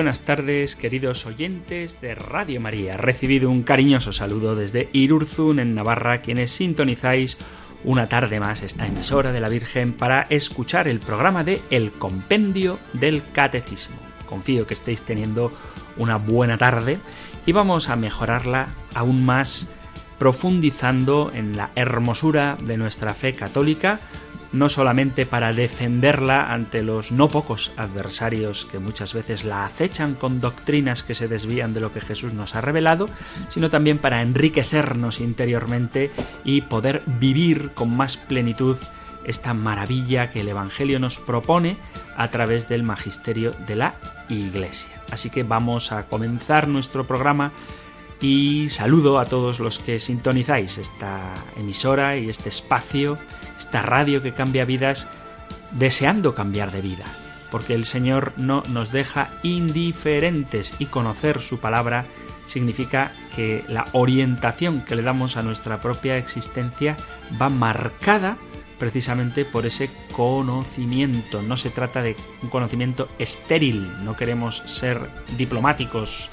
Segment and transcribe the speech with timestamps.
[0.00, 2.96] Buenas tardes, queridos oyentes de Radio María.
[2.96, 7.36] Recibido un cariñoso saludo desde Irurzun, en Navarra, quienes sintonizáis
[7.84, 12.78] una tarde más esta emisora de la Virgen para escuchar el programa de El Compendio
[12.94, 13.96] del Catecismo.
[14.24, 15.52] Confío que estéis teniendo
[15.98, 16.98] una buena tarde
[17.44, 19.68] y vamos a mejorarla aún más
[20.18, 24.00] profundizando en la hermosura de nuestra fe católica,
[24.52, 30.40] no solamente para defenderla ante los no pocos adversarios que muchas veces la acechan con
[30.40, 33.08] doctrinas que se desvían de lo que Jesús nos ha revelado,
[33.48, 36.10] sino también para enriquecernos interiormente
[36.44, 38.76] y poder vivir con más plenitud
[39.24, 41.76] esta maravilla que el Evangelio nos propone
[42.16, 43.94] a través del magisterio de la
[44.28, 45.02] Iglesia.
[45.10, 47.52] Así que vamos a comenzar nuestro programa
[48.20, 53.18] y saludo a todos los que sintonizáis esta emisora y este espacio,
[53.60, 55.06] esta radio que cambia vidas,
[55.70, 57.04] deseando cambiar de vida,
[57.50, 62.06] porque el Señor no nos deja indiferentes y conocer su palabra
[62.46, 66.96] significa que la orientación que le damos a nuestra propia existencia
[67.40, 68.38] va marcada
[68.78, 71.42] precisamente por ese conocimiento.
[71.42, 76.30] No se trata de un conocimiento estéril, no queremos ser diplomáticos,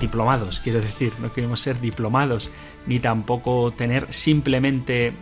[0.00, 2.50] diplomados, quiero decir, no queremos ser diplomados,
[2.86, 5.12] ni tampoco tener simplemente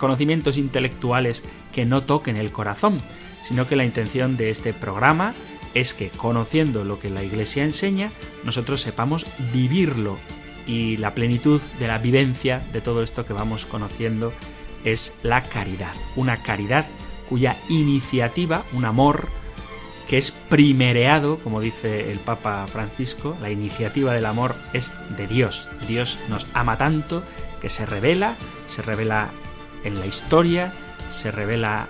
[0.00, 3.00] conocimientos intelectuales que no toquen el corazón,
[3.42, 5.34] sino que la intención de este programa
[5.74, 8.10] es que conociendo lo que la Iglesia enseña,
[8.42, 10.18] nosotros sepamos vivirlo
[10.66, 14.32] y la plenitud de la vivencia de todo esto que vamos conociendo
[14.84, 16.86] es la caridad, una caridad
[17.28, 19.28] cuya iniciativa, un amor,
[20.08, 25.68] que es primereado, como dice el Papa Francisco, la iniciativa del amor es de Dios.
[25.86, 27.22] Dios nos ama tanto
[27.60, 28.34] que se revela,
[28.66, 29.30] se revela
[29.84, 30.72] en la historia,
[31.08, 31.88] se revela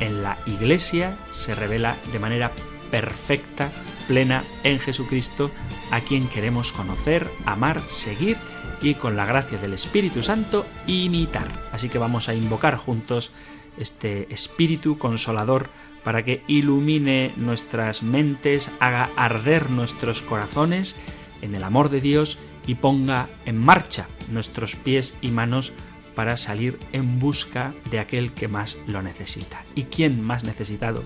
[0.00, 2.52] en la iglesia, se revela de manera
[2.90, 3.70] perfecta,
[4.06, 5.50] plena en Jesucristo,
[5.90, 8.36] a quien queremos conocer, amar, seguir
[8.80, 11.48] y con la gracia del Espíritu Santo imitar.
[11.72, 13.30] Así que vamos a invocar juntos
[13.78, 15.70] este Espíritu consolador
[16.02, 20.96] para que ilumine nuestras mentes, haga arder nuestros corazones
[21.42, 25.72] en el amor de Dios y ponga en marcha nuestros pies y manos
[26.14, 29.64] para salir en busca de aquel que más lo necesita.
[29.74, 31.04] ¿Y quién más necesitado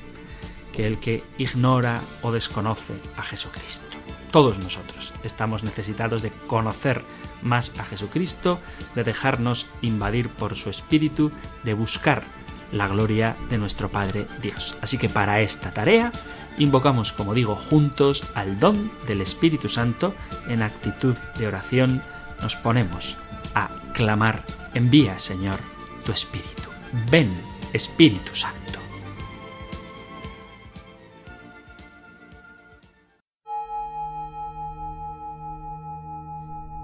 [0.72, 3.96] que el que ignora o desconoce a Jesucristo?
[4.30, 7.02] Todos nosotros estamos necesitados de conocer
[7.42, 8.60] más a Jesucristo,
[8.94, 11.30] de dejarnos invadir por su espíritu,
[11.64, 12.24] de buscar
[12.72, 14.76] la gloria de nuestro Padre Dios.
[14.82, 16.12] Así que para esta tarea
[16.58, 20.14] invocamos, como digo, juntos al don del Espíritu Santo
[20.48, 22.02] en actitud de oración.
[22.40, 23.16] Nos ponemos
[23.54, 24.44] a clamar,
[24.76, 25.58] envía Señor
[26.04, 26.68] tu Espíritu.
[27.10, 27.30] Ven
[27.72, 28.78] Espíritu Santo.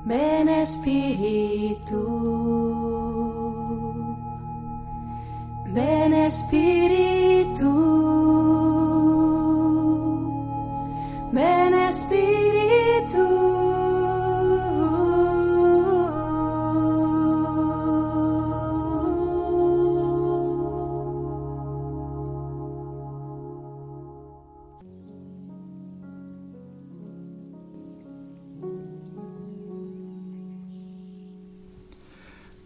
[0.04, 2.02] Ven Espíritu.
[5.66, 6.14] Ven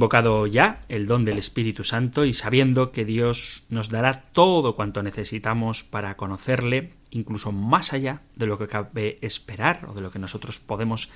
[0.00, 5.02] Invocado ya el don del Espíritu Santo y sabiendo que Dios nos dará todo cuanto
[5.02, 10.18] necesitamos para conocerle, incluso más allá de lo que cabe esperar o de lo que
[10.18, 11.10] nosotros podemos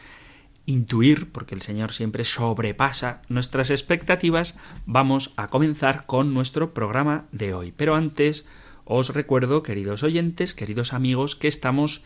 [0.66, 7.54] intuir, porque el Señor siempre sobrepasa nuestras expectativas, vamos a comenzar con nuestro programa de
[7.54, 7.72] hoy.
[7.75, 8.44] Pero antes
[8.84, 12.02] os recuerdo, queridos oyentes, queridos amigos, que estamos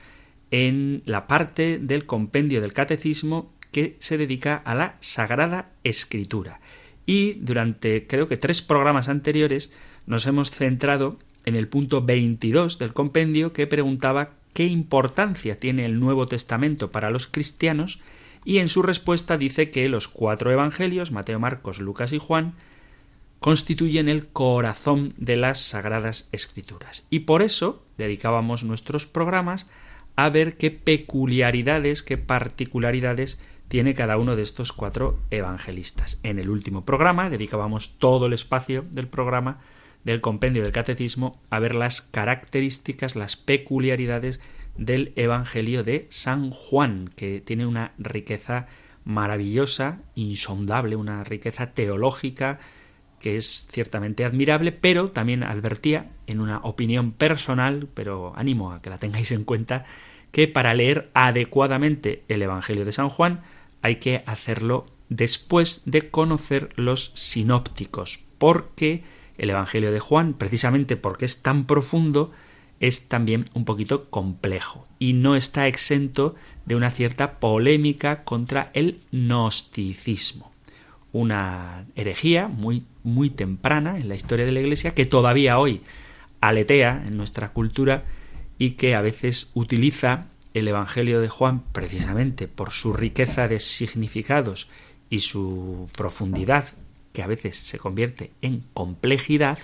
[0.52, 6.60] en la parte del compendio del catecismo que se dedica a la Sagrada Escritura.
[7.06, 9.72] Y durante creo que tres programas anteriores
[10.06, 16.00] nos hemos centrado en el punto 22 del compendio que preguntaba qué importancia tiene el
[16.00, 18.00] Nuevo Testamento para los cristianos
[18.44, 22.54] y en su respuesta dice que los cuatro evangelios, Mateo, Marcos, Lucas y Juan,
[23.40, 27.06] constituyen el corazón de las sagradas escrituras.
[27.10, 29.68] Y por eso dedicábamos nuestros programas
[30.16, 33.38] a ver qué peculiaridades, qué particularidades
[33.68, 36.18] tiene cada uno de estos cuatro evangelistas.
[36.22, 39.58] En el último programa dedicábamos todo el espacio del programa
[40.04, 44.40] del compendio del catecismo a ver las características, las peculiaridades
[44.76, 48.66] del Evangelio de San Juan, que tiene una riqueza
[49.04, 52.58] maravillosa, insondable, una riqueza teológica
[53.18, 58.90] que es ciertamente admirable, pero también advertía en una opinión personal, pero ánimo a que
[58.90, 59.84] la tengáis en cuenta,
[60.30, 63.42] que para leer adecuadamente el Evangelio de San Juan
[63.82, 69.02] hay que hacerlo después de conocer los sinópticos, porque
[69.36, 72.32] el Evangelio de Juan, precisamente porque es tan profundo,
[72.80, 76.34] es también un poquito complejo y no está exento
[76.64, 80.52] de una cierta polémica contra el gnosticismo,
[81.12, 85.80] una herejía muy muy temprana en la historia de la Iglesia que todavía hoy
[86.40, 88.04] aletea en nuestra cultura
[88.58, 94.68] y que a veces utiliza el Evangelio de Juan, precisamente por su riqueza de significados
[95.10, 96.66] y su profundidad,
[97.12, 99.58] que a veces se convierte en complejidad,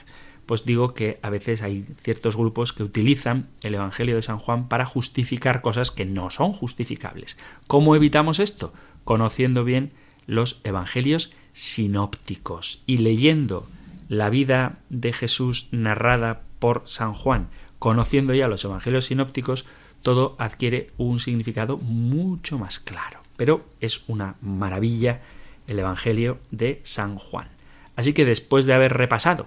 [0.47, 4.69] pues digo que a veces hay ciertos grupos que utilizan el Evangelio de San Juan
[4.69, 7.39] para justificar cosas que no son justificables.
[7.67, 8.73] ¿Cómo evitamos esto?
[9.05, 9.93] Conociendo bien
[10.27, 13.67] los Evangelios sinópticos y leyendo
[14.09, 17.49] la vida de Jesús narrada por San Juan,
[17.79, 19.65] conociendo ya los Evangelios sinópticos,
[20.05, 23.21] todo adquiere un significado mucho más claro.
[23.37, 25.23] Pero es una maravilla
[25.67, 27.49] el Evangelio de San Juan.
[27.97, 29.47] Así que después de haber repasado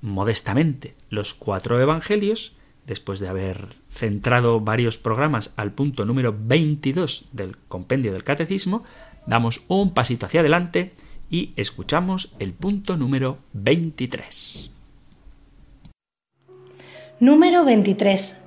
[0.00, 2.54] modestamente los cuatro Evangelios,
[2.86, 8.84] después de haber centrado varios programas al punto número 22 del compendio del Catecismo,
[9.26, 10.92] damos un pasito hacia adelante
[11.28, 14.70] y escuchamos el punto número 23.
[17.18, 18.41] Número 23.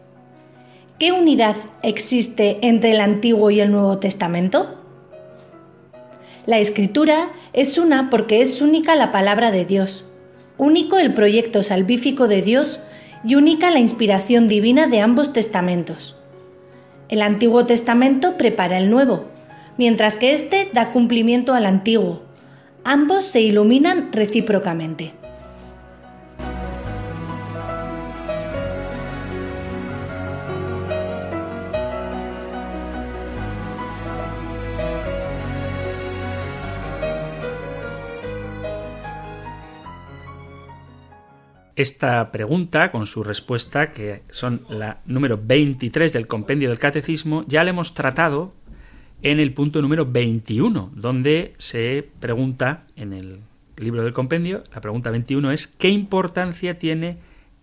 [0.97, 4.79] ¿Qué unidad existe entre el Antiguo y el Nuevo Testamento?
[6.45, 10.05] La escritura es una porque es única la palabra de Dios,
[10.57, 12.79] único el proyecto salvífico de Dios
[13.25, 16.15] y única la inspiración divina de ambos testamentos.
[17.09, 19.25] El Antiguo Testamento prepara el Nuevo,
[19.77, 22.21] mientras que éste da cumplimiento al Antiguo.
[22.85, 25.11] Ambos se iluminan recíprocamente.
[41.75, 47.65] Esta pregunta, con su respuesta, que son la número 23 del compendio del catecismo, ya
[47.65, 48.53] la hemos tratado
[49.21, 53.39] en el punto número 21, donde se pregunta en el
[53.77, 57.17] libro del compendio, la pregunta 21 es ¿qué importancia tiene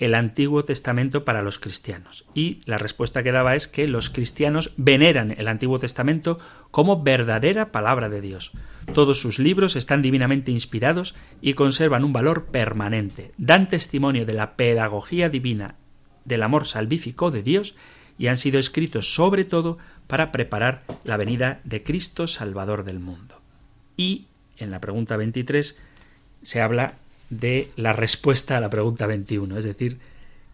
[0.04, 2.24] el Antiguo Testamento para los cristianos?
[2.34, 6.38] Y la respuesta que daba es que los cristianos veneran el Antiguo Testamento
[6.70, 8.52] como verdadera palabra de Dios.
[8.94, 13.32] Todos sus libros están divinamente inspirados y conservan un valor permanente.
[13.38, 15.76] Dan testimonio de la pedagogía divina,
[16.24, 17.76] del amor salvífico de Dios
[18.18, 23.40] y han sido escritos sobre todo para preparar la venida de Cristo Salvador del mundo.
[23.96, 25.78] Y en la pregunta 23
[26.42, 26.94] se habla
[27.32, 29.98] de la respuesta a la pregunta 21, es decir,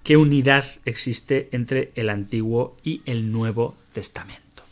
[0.05, 4.63] qué unidad existe entre el Antiguo y el Nuevo Testamento.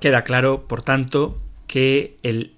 [0.00, 2.54] Queda claro, por tanto, que el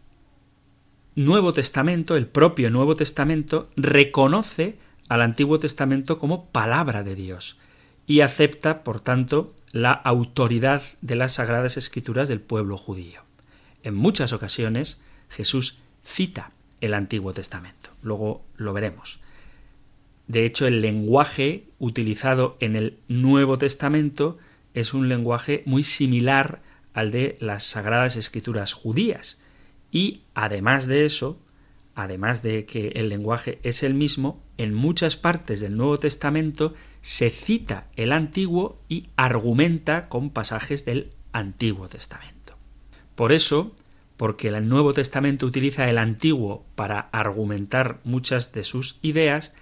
[1.16, 4.78] Nuevo Testamento, el propio Nuevo Testamento, reconoce
[5.08, 7.58] al Antiguo Testamento como palabra de Dios
[8.06, 13.22] y acepta, por tanto, la autoridad de las Sagradas Escrituras del pueblo judío.
[13.82, 17.90] En muchas ocasiones Jesús cita el Antiguo Testamento.
[18.02, 19.20] Luego lo veremos.
[20.26, 24.38] De hecho, el lenguaje utilizado en el Nuevo Testamento
[24.74, 26.62] es un lenguaje muy similar
[26.94, 29.40] al de las Sagradas Escrituras judías.
[29.90, 31.40] Y además de eso,
[31.94, 37.30] además de que el lenguaje es el mismo, en muchas partes del Nuevo Testamento se
[37.30, 42.54] cita el Antiguo y argumenta con pasajes del Antiguo Testamento.
[43.14, 43.74] Por eso,
[44.20, 49.54] porque el Nuevo Testamento utiliza el Antiguo para argumentar muchas de sus ideas,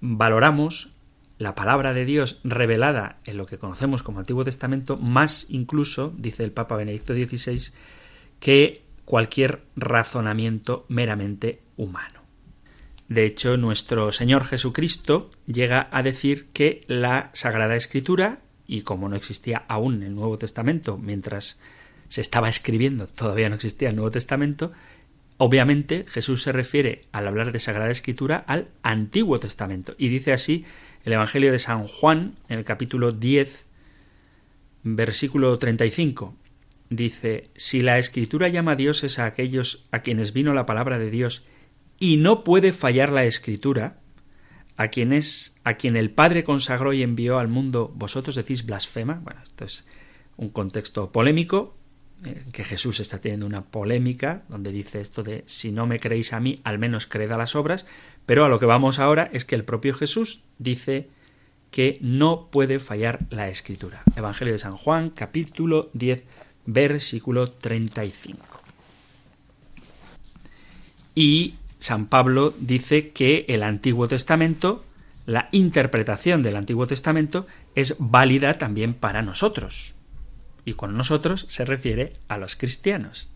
[0.00, 0.90] valoramos
[1.38, 6.42] la palabra de Dios revelada en lo que conocemos como Antiguo Testamento, más incluso, dice
[6.42, 7.72] el Papa Benedicto XVI,
[8.40, 12.22] que cualquier razonamiento meramente humano.
[13.06, 19.14] De hecho, nuestro Señor Jesucristo llega a decir que la Sagrada Escritura, y como no
[19.14, 21.60] existía aún el Nuevo Testamento, mientras
[22.10, 24.72] se estaba escribiendo, todavía no existía el Nuevo Testamento,
[25.38, 29.94] obviamente Jesús se refiere al hablar de Sagrada Escritura al Antiguo Testamento.
[29.96, 30.64] Y dice así
[31.04, 33.64] el Evangelio de San Juan, en el capítulo 10,
[34.82, 36.34] versículo 35,
[36.90, 41.10] dice, si la escritura llama a dioses a aquellos a quienes vino la palabra de
[41.10, 41.44] Dios
[42.00, 44.00] y no puede fallar la escritura,
[44.76, 49.20] a quien es, a quien el Padre consagró y envió al mundo, vosotros decís blasfema.
[49.22, 49.86] Bueno, esto es
[50.36, 51.76] un contexto polémico,
[52.52, 56.40] que Jesús está teniendo una polémica donde dice esto de si no me creéis a
[56.40, 57.86] mí, al menos creed a las obras,
[58.26, 61.08] pero a lo que vamos ahora es que el propio Jesús dice
[61.70, 64.02] que no puede fallar la escritura.
[64.16, 66.24] Evangelio de San Juan, capítulo 10,
[66.66, 68.38] versículo 35.
[71.14, 74.84] Y San Pablo dice que el Antiguo Testamento,
[75.26, 79.94] la interpretación del Antiguo Testamento, es válida también para nosotros
[80.64, 83.28] y con nosotros se refiere a los cristianos.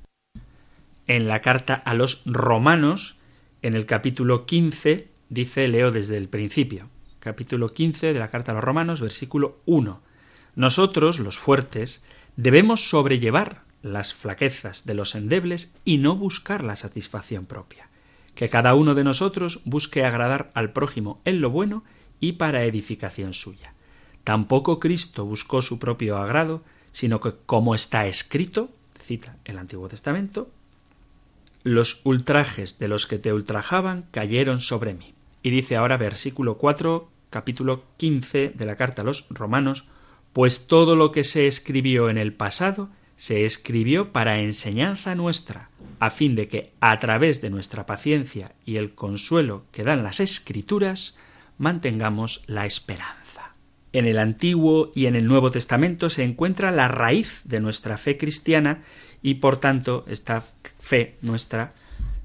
[1.06, 3.16] En la carta a los romanos,
[3.62, 6.88] en el capítulo 15, dice, leo desde el principio,
[7.20, 10.00] capítulo 15 de la carta a los romanos, versículo 1.
[10.56, 12.04] Nosotros, los fuertes,
[12.36, 17.88] debemos sobrellevar las flaquezas de los endebles y no buscar la satisfacción propia.
[18.34, 21.84] Que cada uno de nosotros busque agradar al prójimo en lo bueno
[22.18, 23.74] y para edificación suya.
[24.24, 26.62] Tampoco Cristo buscó su propio agrado,
[26.94, 30.48] sino que como está escrito, cita el Antiguo Testamento,
[31.64, 35.12] los ultrajes de los que te ultrajaban cayeron sobre mí.
[35.42, 39.86] Y dice ahora versículo 4, capítulo 15 de la carta a los romanos,
[40.32, 46.10] pues todo lo que se escribió en el pasado se escribió para enseñanza nuestra, a
[46.10, 51.16] fin de que a través de nuestra paciencia y el consuelo que dan las escrituras,
[51.58, 53.23] mantengamos la esperanza.
[53.94, 58.18] En el Antiguo y en el Nuevo Testamento se encuentra la raíz de nuestra fe
[58.18, 58.82] cristiana
[59.22, 60.44] y por tanto esta
[60.80, 61.74] fe nuestra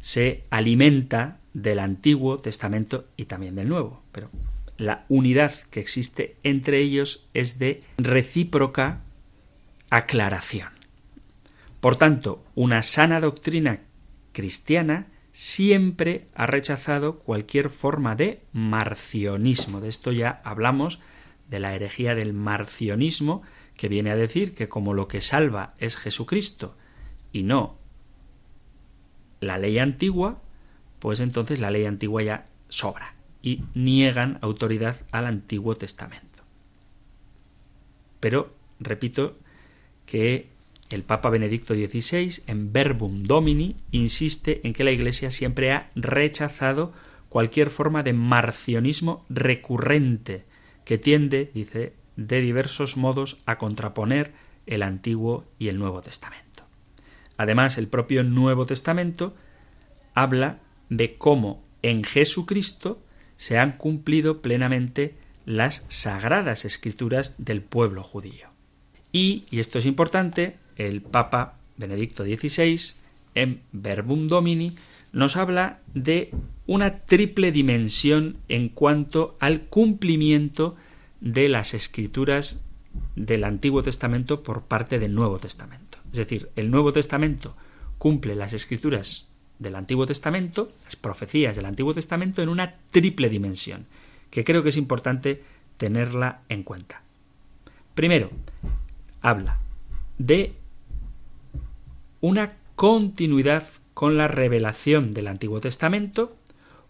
[0.01, 4.01] se alimenta del Antiguo Testamento y también del Nuevo.
[4.11, 4.31] Pero
[4.77, 9.01] la unidad que existe entre ellos es de recíproca
[9.91, 10.69] aclaración.
[11.81, 13.81] Por tanto, una sana doctrina
[14.31, 19.81] cristiana siempre ha rechazado cualquier forma de marcionismo.
[19.81, 20.99] De esto ya hablamos
[21.49, 23.41] de la herejía del marcionismo,
[23.75, 26.75] que viene a decir que como lo que salva es Jesucristo
[27.31, 27.77] y no
[29.39, 30.41] la ley antigua,
[30.99, 36.43] pues entonces la ley antigua ya sobra y niegan autoridad al Antiguo Testamento.
[38.19, 39.37] Pero, repito,
[40.05, 40.49] que
[40.89, 46.91] el Papa Benedicto XVI, en Verbum Domini, insiste en que la Iglesia siempre ha rechazado
[47.29, 50.45] cualquier forma de marcionismo recurrente,
[50.89, 54.33] que tiende, dice, de diversos modos a contraponer
[54.65, 56.63] el Antiguo y el Nuevo Testamento.
[57.37, 59.35] Además, el propio Nuevo Testamento
[60.15, 63.03] habla de cómo en Jesucristo
[63.37, 65.15] se han cumplido plenamente
[65.45, 68.49] las sagradas escrituras del pueblo judío.
[69.11, 72.95] Y, y esto es importante, el Papa Benedicto XVI,
[73.35, 74.75] en Verbum Domini,
[75.11, 76.31] nos habla de
[76.67, 80.75] una triple dimensión en cuanto al cumplimiento
[81.21, 82.63] de las escrituras
[83.15, 85.97] del Antiguo Testamento por parte del Nuevo Testamento.
[86.11, 87.55] Es decir, el Nuevo Testamento
[87.97, 89.27] cumple las escrituras
[89.59, 93.85] del Antiguo Testamento, las profecías del Antiguo Testamento, en una triple dimensión,
[94.29, 95.43] que creo que es importante
[95.77, 97.01] tenerla en cuenta.
[97.93, 98.31] Primero,
[99.21, 99.59] habla
[100.17, 100.53] de
[102.21, 103.67] una continuidad
[103.99, 106.33] con la revelación del Antiguo Testamento,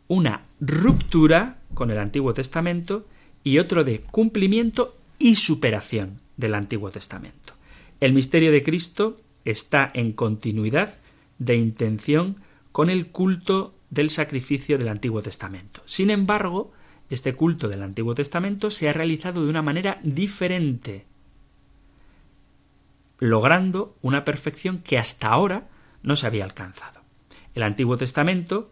[0.08, 3.08] una ruptura con el Antiguo Testamento
[3.44, 7.56] y otro de cumplimiento y superación del Antiguo Testamento.
[8.00, 11.00] El misterio de Cristo está en continuidad
[11.40, 12.36] de intención
[12.72, 15.82] con el culto del sacrificio del Antiguo Testamento.
[15.88, 16.72] Sin embargo,
[17.10, 21.08] este culto del Antiguo Testamento se ha realizado de una manera diferente,
[23.18, 25.70] logrando una perfección que hasta ahora
[26.04, 26.99] no se había alcanzado.
[27.60, 28.72] El Antiguo Testamento,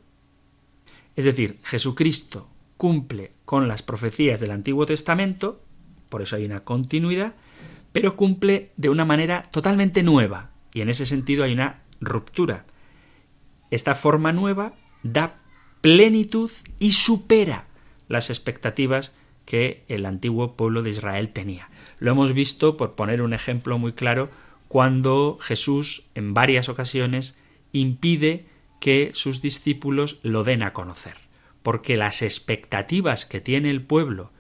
[1.18, 5.62] es decir, Jesucristo cumple con las profecías del Antiguo Testamento,
[6.08, 7.34] por eso hay una continuidad,
[7.92, 12.66] pero cumple de una manera totalmente nueva, y en ese sentido hay una ruptura.
[13.72, 15.42] Esta forma nueva da
[15.82, 17.68] plenitud y supera
[18.08, 19.14] las expectativas
[19.44, 21.70] que el antiguo pueblo de Israel tenía.
[22.00, 24.30] Lo hemos visto, por poner un ejemplo muy claro,
[24.70, 27.38] cuando Jesús en varias ocasiones
[27.74, 28.46] impide
[28.80, 31.16] que sus discípulos lo den a conocer,
[31.64, 34.32] porque las expectativas que tiene el pueblo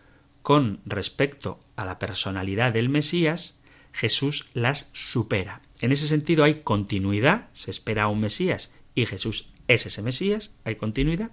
[0.42, 3.58] con respecto a la personalidad del Mesías,
[3.92, 5.62] Jesús las supera.
[5.80, 10.76] En ese sentido hay continuidad, se espera un Mesías y Jesús es ese Mesías, hay
[10.76, 11.32] continuidad.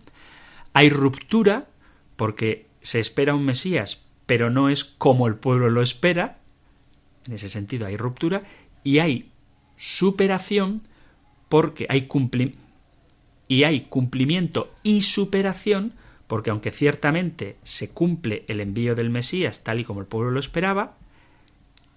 [0.73, 1.69] Hay ruptura,
[2.17, 6.39] porque se espera un Mesías, pero no es como el pueblo lo espera.
[7.27, 8.43] En ese sentido hay ruptura.
[8.83, 9.31] Y hay
[9.79, 10.83] superación,
[11.49, 12.64] porque hay cumplimiento.
[13.49, 15.93] Y hay cumplimiento y superación,
[16.27, 20.41] porque aunque ciertamente se cumple el envío del Mesías tal y como el pueblo lo
[20.41, 20.97] esperaba,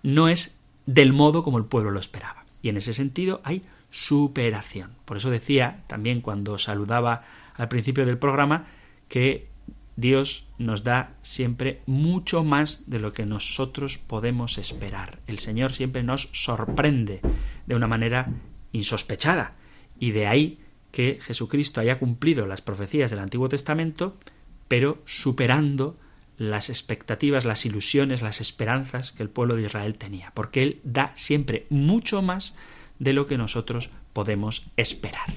[0.03, 2.45] no es del modo como el pueblo lo esperaba.
[2.61, 4.91] Y en ese sentido hay superación.
[5.05, 7.21] Por eso decía también cuando saludaba
[7.55, 8.65] al principio del programa
[9.07, 9.47] que
[9.95, 15.19] Dios nos da siempre mucho más de lo que nosotros podemos esperar.
[15.25, 17.21] El Señor siempre nos sorprende
[17.65, 18.29] de una manera
[18.73, 19.55] insospechada.
[19.99, 20.59] Y de ahí
[20.91, 24.17] que Jesucristo haya cumplido las profecías del Antiguo Testamento,
[24.67, 25.97] pero superando
[26.37, 31.11] las expectativas, las ilusiones, las esperanzas que el pueblo de Israel tenía, porque Él da
[31.15, 32.55] siempre mucho más
[32.99, 35.33] de lo que nosotros podemos esperar.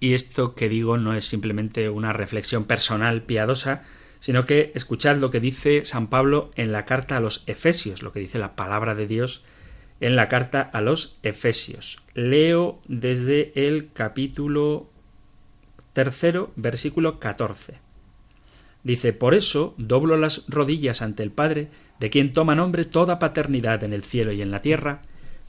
[0.00, 3.82] Y esto que digo no es simplemente una reflexión personal piadosa,
[4.20, 8.12] sino que escuchad lo que dice San Pablo en la carta a los Efesios, lo
[8.12, 9.44] que dice la palabra de Dios
[10.00, 12.02] en la carta a los Efesios.
[12.14, 14.90] Leo desde el capítulo
[15.92, 17.74] tercero, versículo 14.
[18.82, 21.68] Dice, por eso doblo las rodillas ante el Padre,
[22.00, 25.00] de quien toma nombre toda paternidad en el cielo y en la tierra,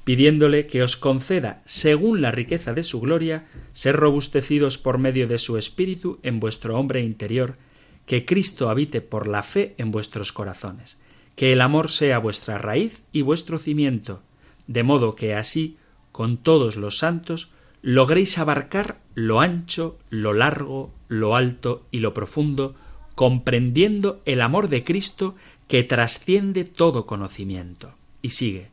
[0.05, 5.39] pidiéndole que os conceda, según la riqueza de su gloria, ser robustecidos por medio de
[5.39, 7.57] su Espíritu en vuestro hombre interior,
[8.05, 11.01] que Cristo habite por la fe en vuestros corazones,
[11.35, 14.21] que el amor sea vuestra raíz y vuestro cimiento,
[14.67, 15.77] de modo que así,
[16.11, 17.49] con todos los santos,
[17.81, 22.75] logréis abarcar lo ancho, lo largo, lo alto y lo profundo,
[23.15, 25.35] comprendiendo el amor de Cristo
[25.67, 27.93] que trasciende todo conocimiento.
[28.21, 28.69] Y sigue,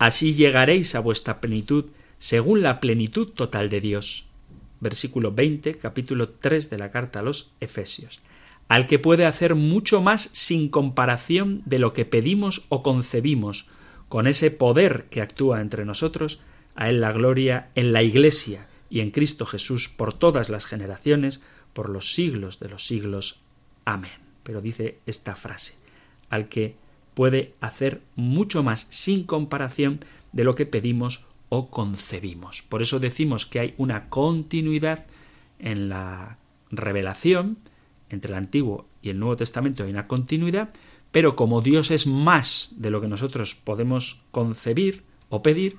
[0.00, 1.84] Así llegaréis a vuestra plenitud
[2.18, 4.24] según la plenitud total de Dios.
[4.80, 8.20] Versículo 20, capítulo 3 de la carta a los Efesios.
[8.66, 13.68] Al que puede hacer mucho más sin comparación de lo que pedimos o concebimos,
[14.10, 16.40] con ese poder que actúa entre nosotros,
[16.74, 21.40] a él la gloria en la Iglesia y en Cristo Jesús por todas las generaciones,
[21.72, 23.40] por los siglos de los siglos.
[23.84, 24.10] Amén.
[24.42, 25.76] Pero dice esta frase,
[26.28, 26.74] al que
[27.14, 30.00] puede hacer mucho más sin comparación
[30.32, 32.62] de lo que pedimos o concebimos.
[32.62, 35.06] Por eso decimos que hay una continuidad
[35.60, 36.36] en la
[36.72, 37.58] revelación
[38.08, 40.70] entre el Antiguo y el Nuevo Testamento hay una continuidad,
[41.12, 45.78] pero como Dios es más de lo que nosotros podemos concebir o pedir,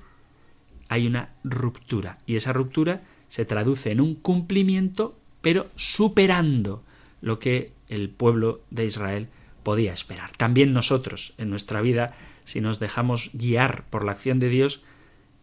[0.88, 6.82] hay una ruptura y esa ruptura se traduce en un cumplimiento, pero superando
[7.22, 9.28] lo que el pueblo de Israel
[9.62, 10.32] podía esperar.
[10.36, 12.14] También nosotros, en nuestra vida,
[12.44, 14.82] si nos dejamos guiar por la acción de Dios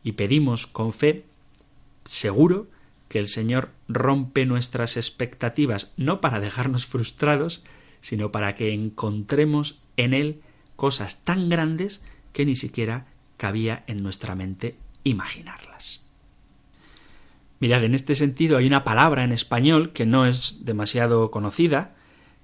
[0.04, 1.26] y pedimos con fe,
[2.06, 2.68] seguro
[3.08, 7.64] que el Señor rompe nuestras expectativas, no para dejarnos frustrados,
[8.02, 10.42] sino para que encontremos en Él
[10.76, 12.02] cosas tan grandes
[12.34, 13.08] que ni siquiera
[13.38, 16.06] cabía en nuestra mente imaginarlas.
[17.60, 21.96] Mirad, en este sentido hay una palabra en español que no es demasiado conocida,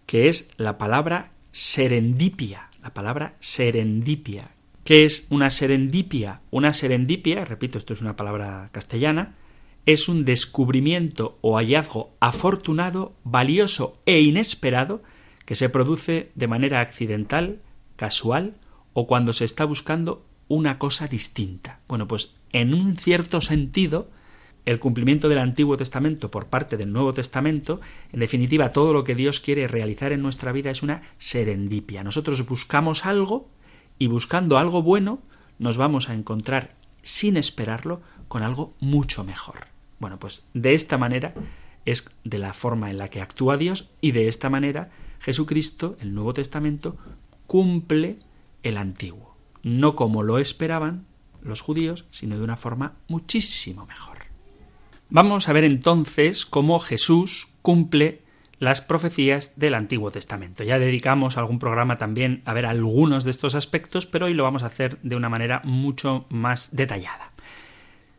[0.06, 4.52] que es la palabra serendipia, la palabra serendipia.
[4.84, 6.41] ¿Qué es una serendipia?
[6.52, 9.36] Una serendipia, repito, esto es una palabra castellana,
[9.86, 15.02] es un descubrimiento o hallazgo afortunado, valioso e inesperado
[15.46, 17.62] que se produce de manera accidental,
[17.96, 18.56] casual
[18.94, 21.80] o cuando se está buscando una cosa distinta.
[21.88, 24.10] Bueno, pues en un cierto sentido,
[24.66, 27.82] el cumplimiento del Antiguo Testamento por parte del Nuevo Testamento,
[28.12, 32.04] en definitiva todo lo que Dios quiere realizar en nuestra vida es una serendipia.
[32.04, 33.50] Nosotros buscamos algo
[34.00, 35.20] y buscando algo bueno
[35.60, 39.68] nos vamos a encontrar sin esperarlo con algo mucho mejor.
[40.00, 41.34] Bueno, pues de esta manera
[41.86, 46.13] es de la forma en la que actúa Dios y de esta manera Jesucristo, el
[46.13, 46.97] Nuevo Testamento,
[47.47, 48.17] cumple
[48.63, 49.36] el Antiguo.
[49.63, 51.06] No como lo esperaban
[51.41, 54.17] los judíos, sino de una forma muchísimo mejor.
[55.10, 58.23] Vamos a ver entonces cómo Jesús cumple
[58.60, 60.63] las profecías del Antiguo Testamento.
[60.63, 64.63] Ya dedicamos algún programa también a ver algunos de estos aspectos, pero hoy lo vamos
[64.63, 67.32] a hacer de una manera mucho más detallada.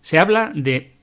[0.00, 0.94] Se habla de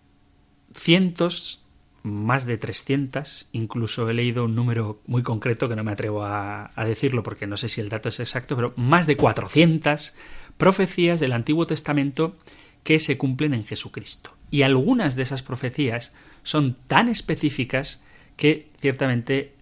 [0.74, 1.63] cientos,
[2.04, 6.72] más de 300, incluso he leído un número muy concreto que no me atrevo a,
[6.86, 10.14] decirlo porque no sé si el dato es exacto, pero más de 400
[10.58, 12.36] profecías del Antiguo Testamento
[12.84, 14.36] que se cumplen en Jesucristo.
[14.52, 16.12] Y algunas de esas profecías
[16.44, 18.04] son tan específicas
[18.36, 19.54] que ciertamente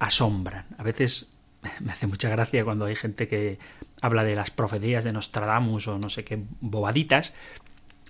[0.00, 0.66] asombran.
[0.76, 1.32] A veces
[1.80, 3.58] me hace mucha gracia cuando hay gente que
[4.00, 7.34] habla de las profecías de Nostradamus o no sé qué bobaditas,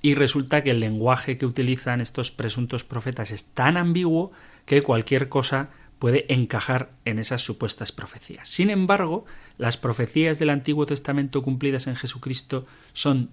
[0.04, 4.32] y resulta que el lenguaje que utilizan estos presuntos profetas es tan ambiguo
[4.66, 8.46] que cualquier cosa puede encajar en esas supuestas profecías.
[8.46, 9.24] Sin embargo,
[9.56, 13.30] las profecías del Antiguo Testamento cumplidas en Jesucristo son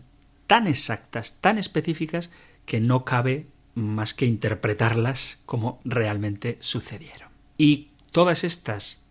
[0.47, 2.29] tan exactas, tan específicas,
[2.65, 7.31] que no cabe más que interpretarlas como realmente sucedieron.
[7.57, 9.03] Y todas estas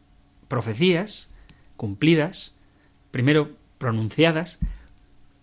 [0.49, 1.29] profecías
[1.77, 2.55] cumplidas,
[3.11, 4.61] primero pronunciadas,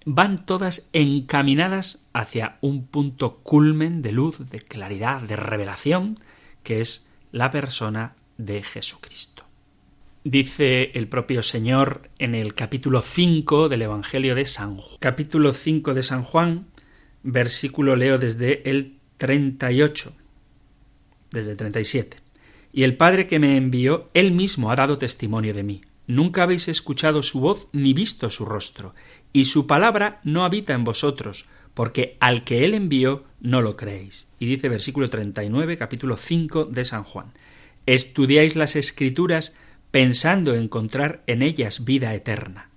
[0.10, 6.18] van todas encaminadas hacia un punto culmen de luz, de claridad, de revelación,
[6.64, 9.44] que es la persona de Jesucristo.
[10.24, 14.98] Dice el propio Señor en el capítulo 5 del Evangelio de San Juan.
[15.02, 16.68] Capítulo 5 de San Juan,
[17.24, 20.16] versículo leo desde el 38,
[21.32, 22.16] desde el 37.
[22.72, 25.82] Y el Padre que me envió, él mismo ha dado testimonio de mí.
[26.08, 28.96] Nunca habéis escuchado su voz ni visto su rostro,
[29.38, 31.46] y su palabra no habita en vosotros,
[31.76, 34.28] porque al que él envió no lo creéis.
[34.40, 37.34] Y dice versículo 39, capítulo 5 de San Juan.
[37.86, 39.54] Estudiáis las escrituras
[39.92, 42.72] pensando encontrar en ellas vida eterna,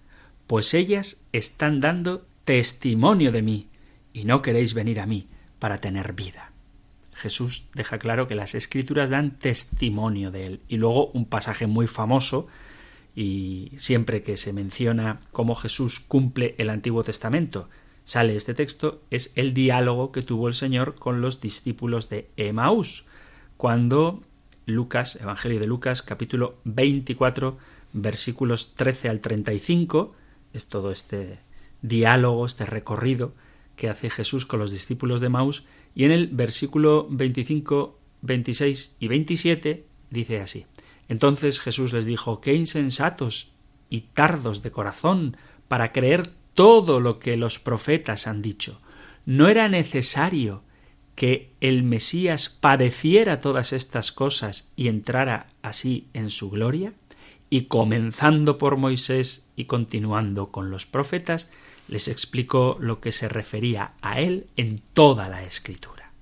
[0.47, 3.69] pues ellas están dando testimonio de mí,
[4.13, 5.29] y no queréis venir a mí
[5.61, 6.53] para tener vida.
[7.15, 10.61] Jesús deja claro que las escrituras dan testimonio de él.
[10.69, 12.49] Y luego un pasaje muy famoso,
[13.15, 17.69] y siempre que se menciona cómo Jesús cumple el Antiguo Testamento,
[18.05, 23.05] sale este texto, es el diálogo que tuvo el Señor con los discípulos de Emaús,
[23.57, 24.23] cuando
[24.67, 27.59] Lucas, Evangelio de Lucas, capítulo 24,
[27.93, 30.15] versículos 13 al 35,
[30.53, 31.39] es todo este
[31.83, 33.33] diálogo, este recorrido
[33.77, 39.09] que hace Jesús con los discípulos de Maús, y en el versículo 25, 26 y
[39.09, 40.67] 27 dice así.
[41.11, 43.51] Entonces Jesús les dijo, qué insensatos
[43.91, 48.81] y tardos de corazón para creer todo lo que los profetas han dicho.
[49.27, 50.63] ¿No era necesario
[51.17, 56.93] que el Mesías padeciera todas estas cosas y entrara así en su gloria?
[57.51, 61.51] Y comenzando por Moisés y continuando con los profetas,
[61.89, 66.13] les explicó lo que se refería a él en toda la escritura.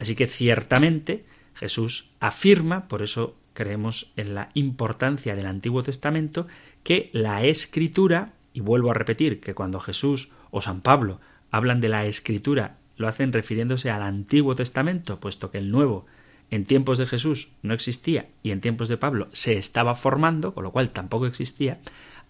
[0.00, 6.46] Así que ciertamente Jesús afirma, por eso creemos en la importancia del Antiguo Testamento,
[6.84, 11.88] que la escritura, y vuelvo a repetir que cuando Jesús o San Pablo hablan de
[11.88, 16.06] la escritura, lo hacen refiriéndose al Antiguo Testamento, puesto que el Nuevo
[16.50, 20.62] en tiempos de Jesús no existía y en tiempos de Pablo se estaba formando, con
[20.62, 21.80] lo cual tampoco existía,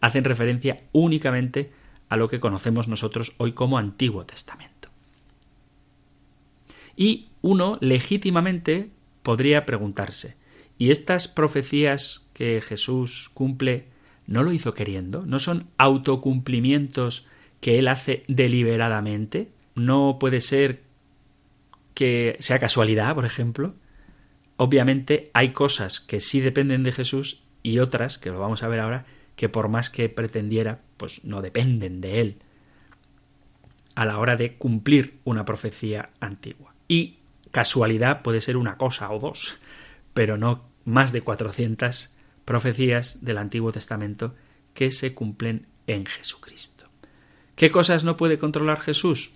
[0.01, 1.73] hacen referencia únicamente
[2.09, 4.89] a lo que conocemos nosotros hoy como Antiguo Testamento.
[6.97, 8.91] Y uno legítimamente
[9.23, 10.37] podría preguntarse,
[10.79, 13.87] ¿y estas profecías que Jesús cumple
[14.27, 15.23] no lo hizo queriendo?
[15.27, 17.27] ¿No son autocumplimientos
[17.61, 19.51] que él hace deliberadamente?
[19.75, 20.83] ¿No puede ser
[21.95, 23.75] que sea casualidad, por ejemplo?
[24.57, 28.81] Obviamente hay cosas que sí dependen de Jesús y otras, que lo vamos a ver
[28.81, 32.39] ahora, que por más que pretendiera, pues no dependen de él
[33.97, 36.75] a la hora de cumplir una profecía antigua.
[36.87, 37.17] Y
[37.51, 39.57] casualidad puede ser una cosa o dos,
[40.17, 44.35] pero no más de 400 profecías del Antiguo Testamento
[44.73, 46.87] que se cumplen en Jesucristo.
[47.55, 49.33] ¿Qué cosas no puede controlar Jesús?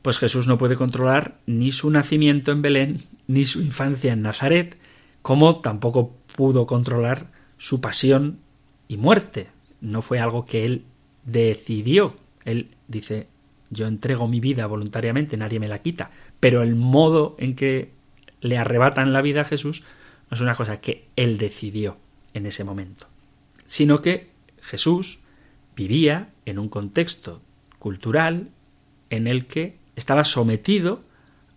[0.00, 4.78] Pues Jesús no puede controlar ni su nacimiento en Belén, ni su infancia en Nazaret,
[5.20, 8.38] como tampoco pudo controlar su pasión
[8.88, 9.48] y muerte.
[9.82, 10.86] No fue algo que él
[11.26, 12.16] decidió.
[12.46, 13.28] Él dice,
[13.68, 17.93] yo entrego mi vida voluntariamente, nadie me la quita, pero el modo en que
[18.44, 19.82] le arrebatan la vida a Jesús
[20.30, 21.96] no es una cosa que él decidió
[22.34, 23.06] en ese momento,
[23.64, 24.28] sino que
[24.60, 25.20] Jesús
[25.74, 27.40] vivía en un contexto
[27.78, 28.50] cultural
[29.08, 31.02] en el que estaba sometido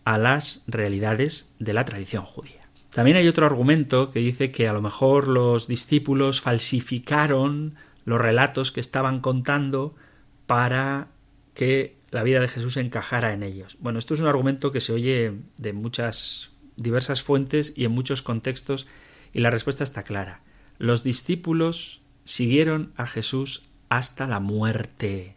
[0.06, 2.70] a las realidades de la tradición judía.
[2.92, 8.72] También hay otro argumento que dice que a lo mejor los discípulos falsificaron los relatos
[8.72, 9.94] que estaban contando
[10.46, 11.10] para
[11.54, 13.76] que la vida de Jesús encajara en ellos.
[13.82, 18.22] Bueno, esto es un argumento que se oye de muchas diversas fuentes y en muchos
[18.22, 18.88] contextos
[19.34, 20.42] y la respuesta está clara.
[20.78, 25.36] Los discípulos siguieron a Jesús hasta la muerte.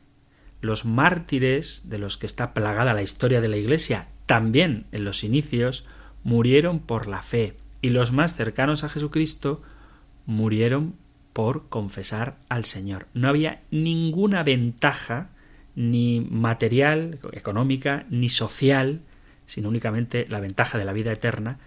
[0.60, 5.24] Los mártires de los que está plagada la historia de la Iglesia, también en los
[5.24, 5.86] inicios,
[6.22, 9.62] murieron por la fe y los más cercanos a Jesucristo
[10.26, 10.94] murieron
[11.32, 13.06] por confesar al Señor.
[13.14, 15.30] No había ninguna ventaja
[15.74, 19.00] ni material, económica, ni social,
[19.50, 21.58] sino únicamente la ventaja de la vida eterna,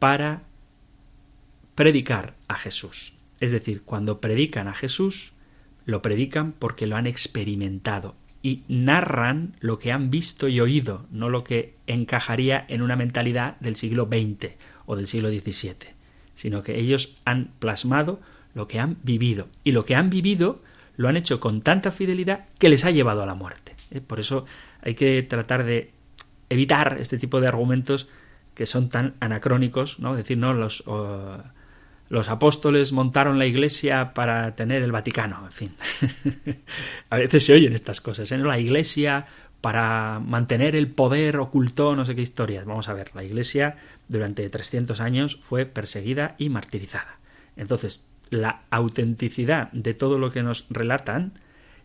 [0.00, 0.42] para
[1.76, 3.12] predicar a Jesús.
[3.38, 5.30] Es decir, cuando predican a Jesús,
[5.84, 11.28] lo predican porque lo han experimentado y narran lo que han visto y oído, no
[11.28, 14.54] lo que encajaría en una mentalidad del siglo XX
[14.86, 15.94] o del siglo XVII,
[16.34, 18.20] sino que ellos han plasmado
[18.54, 20.62] lo que han vivido y lo que han vivido
[20.96, 23.76] lo han hecho con tanta fidelidad que les ha llevado a la muerte.
[23.92, 24.00] ¿eh?
[24.00, 24.46] Por eso
[24.82, 25.92] hay que tratar de
[26.50, 28.08] evitar este tipo de argumentos
[28.54, 30.12] que son tan anacrónicos, ¿no?
[30.12, 30.84] Es decir, no los
[32.10, 35.74] los apóstoles montaron la iglesia para tener el Vaticano, en fin.
[37.10, 38.38] a veces se oyen estas cosas, ¿eh?
[38.38, 39.26] La iglesia
[39.60, 42.64] para mantener el poder ocultó no sé qué historias.
[42.64, 43.76] Vamos a ver, la iglesia
[44.08, 47.20] durante 300 años fue perseguida y martirizada.
[47.56, 51.34] Entonces, la autenticidad de todo lo que nos relatan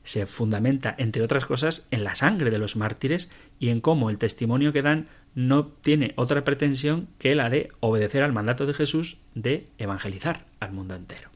[0.05, 4.17] se fundamenta, entre otras cosas, en la sangre de los mártires y en cómo el
[4.17, 9.17] testimonio que dan no tiene otra pretensión que la de obedecer al mandato de Jesús
[9.33, 11.29] de evangelizar al mundo entero.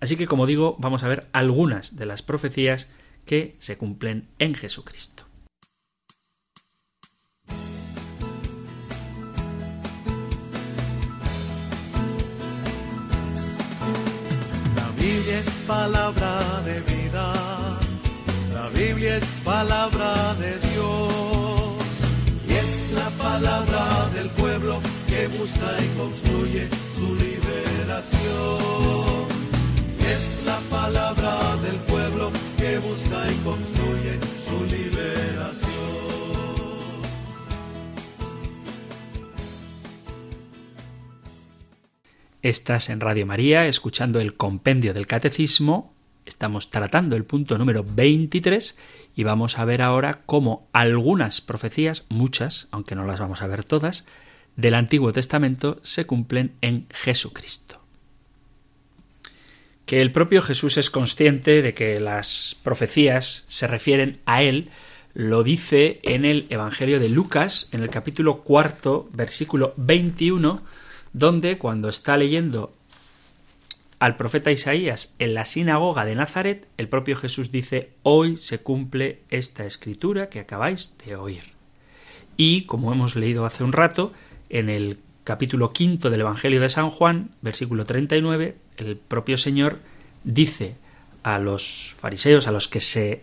[0.00, 2.88] Así que, como digo, vamos a ver algunas de las profecías
[3.24, 5.24] que se cumplen en Jesucristo.
[14.76, 17.80] La Biblia es palabra de vida,
[18.54, 21.54] la Biblia es palabra de Dios
[22.94, 28.24] la palabra del pueblo que busca y construye su liberación.
[30.00, 35.74] Es la palabra del pueblo que busca y construye su liberación.
[42.42, 45.93] Estás en Radio María escuchando el compendio del catecismo.
[46.26, 48.76] Estamos tratando el punto número 23
[49.14, 53.62] y vamos a ver ahora cómo algunas profecías, muchas, aunque no las vamos a ver
[53.62, 54.06] todas,
[54.56, 57.80] del Antiguo Testamento se cumplen en Jesucristo.
[59.84, 64.70] Que el propio Jesús es consciente de que las profecías se refieren a él,
[65.12, 70.62] lo dice en el Evangelio de Lucas, en el capítulo cuarto, versículo 21,
[71.12, 72.73] donde cuando está leyendo
[74.04, 79.20] al profeta Isaías en la sinagoga de Nazaret, el propio Jesús dice, hoy se cumple
[79.30, 81.44] esta escritura que acabáis de oír.
[82.36, 84.12] Y, como hemos leído hace un rato,
[84.50, 89.78] en el capítulo quinto del Evangelio de San Juan, versículo 39, el propio Señor
[90.22, 90.74] dice
[91.22, 93.22] a los fariseos, a los que se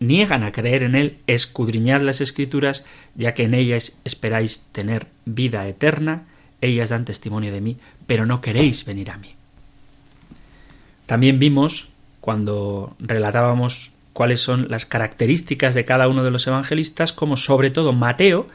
[0.00, 5.68] niegan a creer en Él, escudriñad las escrituras, ya que en ellas esperáis tener vida
[5.68, 6.24] eterna,
[6.62, 9.34] ellas dan testimonio de mí, pero no queréis venir a mí.
[11.12, 11.90] También vimos,
[12.22, 17.92] cuando relatábamos cuáles son las características de cada uno de los evangelistas, como sobre todo
[17.92, 18.46] Mateo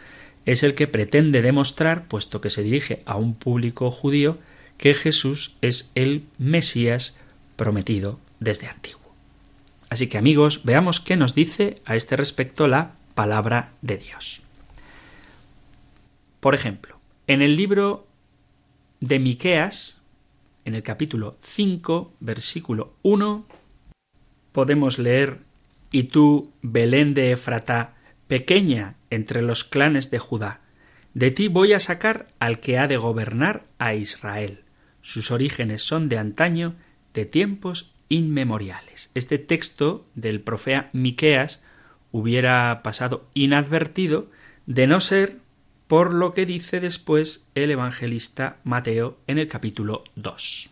[0.48, 4.39] es el que pretende demostrar, puesto que se dirige a un público judío,
[4.80, 7.15] que Jesús es el Mesías
[7.58, 9.13] prometido desde antiguo.
[9.91, 14.41] Así que amigos, veamos qué nos dice a este respecto la palabra de Dios.
[16.39, 18.08] Por ejemplo, en el libro
[19.00, 19.97] de Miqueas,
[20.67, 23.45] en el capítulo 5, versículo 1,
[24.51, 25.39] podemos leer
[25.91, 27.95] Y tú, Belén de Efratá,
[28.27, 30.60] pequeña entre los clanes de Judá,
[31.13, 34.65] de ti voy a sacar al que ha de gobernar a Israel.
[35.01, 36.75] Sus orígenes son de antaño,
[37.13, 39.10] de tiempos inmemoriales.
[39.15, 41.62] Este texto del profeta Miqueas
[42.12, 44.30] hubiera pasado inadvertido
[44.65, 45.38] de no ser
[45.88, 50.69] por lo que dice después el evangelista Mateo en el capítulo 2.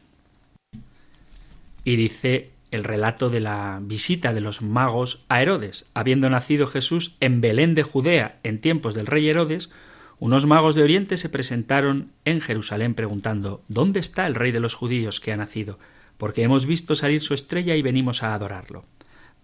[1.85, 5.85] Y dice el relato de la visita de los magos a Herodes.
[5.93, 9.69] Habiendo nacido Jesús en Belén de Judea en tiempos del rey Herodes,
[10.19, 14.73] unos magos de Oriente se presentaron en Jerusalén preguntando ¿Dónde está el rey de los
[14.73, 15.79] judíos que ha nacido?
[16.17, 18.85] Porque hemos visto salir su estrella y venimos a adorarlo.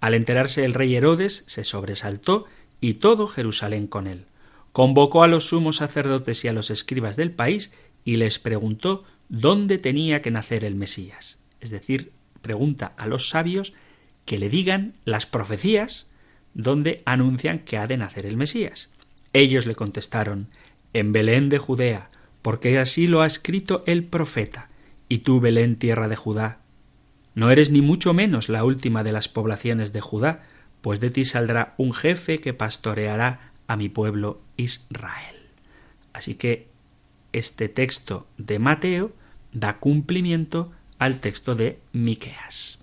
[0.01, 2.45] Al enterarse el rey Herodes, se sobresaltó
[2.81, 4.25] y todo Jerusalén con él.
[4.71, 7.71] Convocó a los sumos sacerdotes y a los escribas del país
[8.05, 11.39] y les preguntó dónde tenía que nacer el Mesías.
[11.59, 13.73] Es decir, pregunta a los sabios
[14.25, 16.07] que le digan las profecías
[16.53, 18.89] donde anuncian que ha de nacer el Mesías.
[19.33, 20.47] Ellos le contestaron
[20.93, 22.09] en Belén de Judea,
[22.41, 24.69] porque así lo ha escrito el profeta.
[25.07, 26.59] Y tú, Belén, tierra de Judá,
[27.33, 30.43] no eres ni mucho menos la última de las poblaciones de Judá,
[30.81, 35.35] pues de ti saldrá un jefe que pastoreará a mi pueblo Israel.
[36.13, 36.67] Así que
[37.33, 39.13] este texto de Mateo
[39.53, 42.79] da cumplimiento al texto de Miqueas.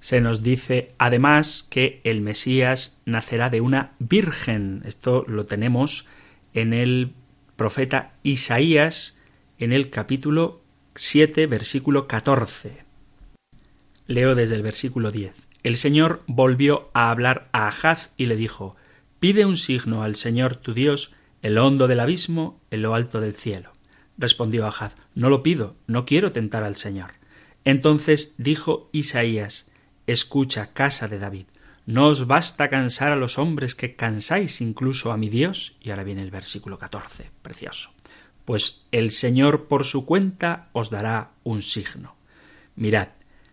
[0.00, 4.82] Se nos dice además que el Mesías nacerá de una virgen.
[4.84, 6.06] Esto lo tenemos
[6.52, 7.14] en el
[7.56, 9.16] profeta Isaías
[9.58, 10.60] en el capítulo
[10.94, 12.84] 7, versículo 14.
[14.06, 15.32] Leo desde el versículo 10.
[15.64, 18.76] El Señor volvió a hablar a Ahaz y le dijo,
[19.18, 23.34] Pide un signo al Señor tu Dios, el hondo del abismo, en lo alto del
[23.34, 23.72] cielo.
[24.18, 27.12] Respondió Ahaz, No lo pido, no quiero tentar al Señor.
[27.64, 29.70] Entonces dijo Isaías,
[30.06, 31.46] Escucha, casa de David,
[31.86, 35.76] no os basta cansar a los hombres que cansáis incluso a mi Dios.
[35.80, 37.90] Y ahora viene el versículo 14, precioso.
[38.44, 42.16] Pues el Señor por su cuenta os dará un signo.
[42.76, 43.08] Mirad,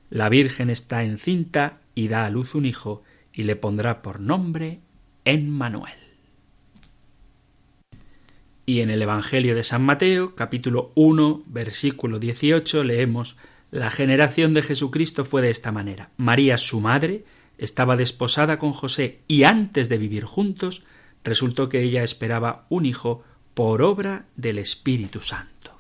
[0.10, 4.80] la Virgen está encinta y da a luz un hijo, y le pondrá por nombre
[5.26, 5.94] Emmanuel.
[8.66, 13.38] Y en el Evangelio de San Mateo, capítulo 1, versículo 18, leemos
[13.72, 16.10] la generación de Jesucristo fue de esta manera.
[16.18, 17.24] María, su madre,
[17.58, 20.84] estaba desposada con José y antes de vivir juntos,
[21.24, 23.24] resultó que ella esperaba un hijo
[23.54, 25.80] por obra del Espíritu Santo.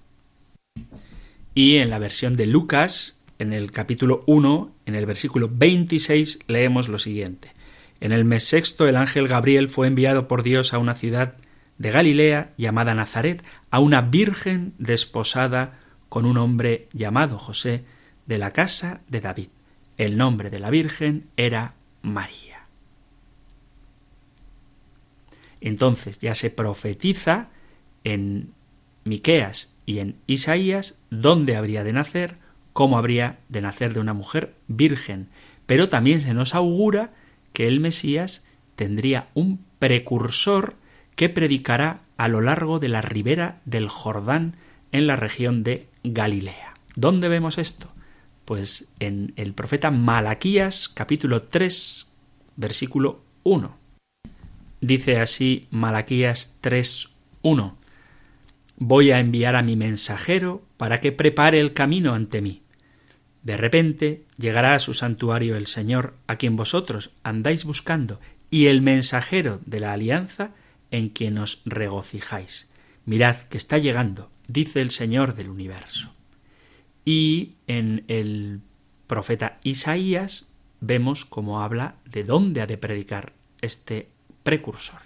[1.54, 6.88] Y en la versión de Lucas, en el capítulo 1, en el versículo 26, leemos
[6.90, 7.52] lo siguiente.
[8.00, 11.36] En el mes sexto el ángel Gabriel fue enviado por Dios a una ciudad
[11.80, 17.84] de Galilea llamada Nazaret, a una virgen desposada con un hombre llamado José
[18.28, 19.48] de la casa de David.
[19.98, 21.74] El nombre de la Virgen era
[22.04, 22.68] María.
[25.62, 27.50] Entonces ya se profetiza
[28.04, 28.54] en
[29.04, 32.41] Miqueas y en Isaías dónde habría de nacer,
[32.74, 35.30] cómo habría de nacer de una mujer virgen,
[35.66, 37.12] pero también se nos augura
[37.54, 40.76] que el Mesías tendría un precursor
[41.16, 44.56] que predicará a lo largo de la ribera del Jordán
[44.92, 46.74] en la región de Galilea.
[46.96, 47.88] ¿Dónde vemos esto?
[48.46, 52.08] Pues en el profeta Malaquías capítulo 3
[52.56, 53.76] versículo 1.
[54.82, 57.76] Dice así Malaquías 3.1
[58.78, 62.61] Voy a enviar a mi mensajero para que prepare el camino ante mí.
[63.44, 68.82] De repente llegará a su santuario el Señor, a quien vosotros andáis buscando, y el
[68.82, 70.52] mensajero de la alianza
[70.92, 72.70] en quien os regocijáis.
[73.06, 76.14] Mirad que está llegando, dice el Señor del universo.
[77.06, 78.62] Y en el
[79.08, 80.48] profeta Isaías
[80.82, 84.10] vemos cómo habla de dónde ha de predicar este
[84.44, 85.02] precursor.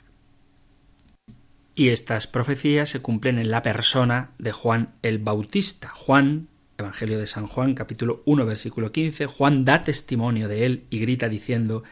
[1.76, 5.90] Y estas profecías se cumplen en la persona de Juan el Bautista.
[5.90, 11.00] Juan, Evangelio de San Juan, capítulo 1, versículo 15, Juan da testimonio de él y
[11.00, 11.84] grita diciendo,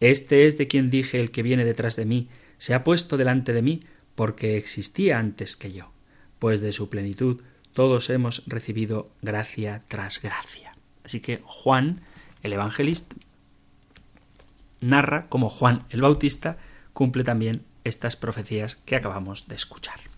[0.00, 3.52] Este es de quien dije el que viene detrás de mí, se ha puesto delante
[3.52, 5.92] de mí porque existía antes que yo
[6.42, 7.40] pues de su plenitud
[7.72, 10.74] todos hemos recibido gracia tras gracia.
[11.04, 12.00] Así que Juan,
[12.42, 13.14] el evangelista,
[14.80, 16.58] narra cómo Juan el Bautista
[16.94, 20.11] cumple también estas profecías que acabamos de escuchar.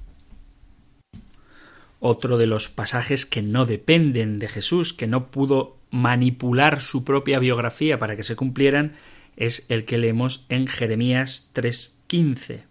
[2.06, 7.38] Otro de los pasajes que no dependen de Jesús, que no pudo manipular su propia
[7.38, 8.92] biografía para que se cumplieran,
[9.38, 12.64] es el que leemos en Jeremías 3.15.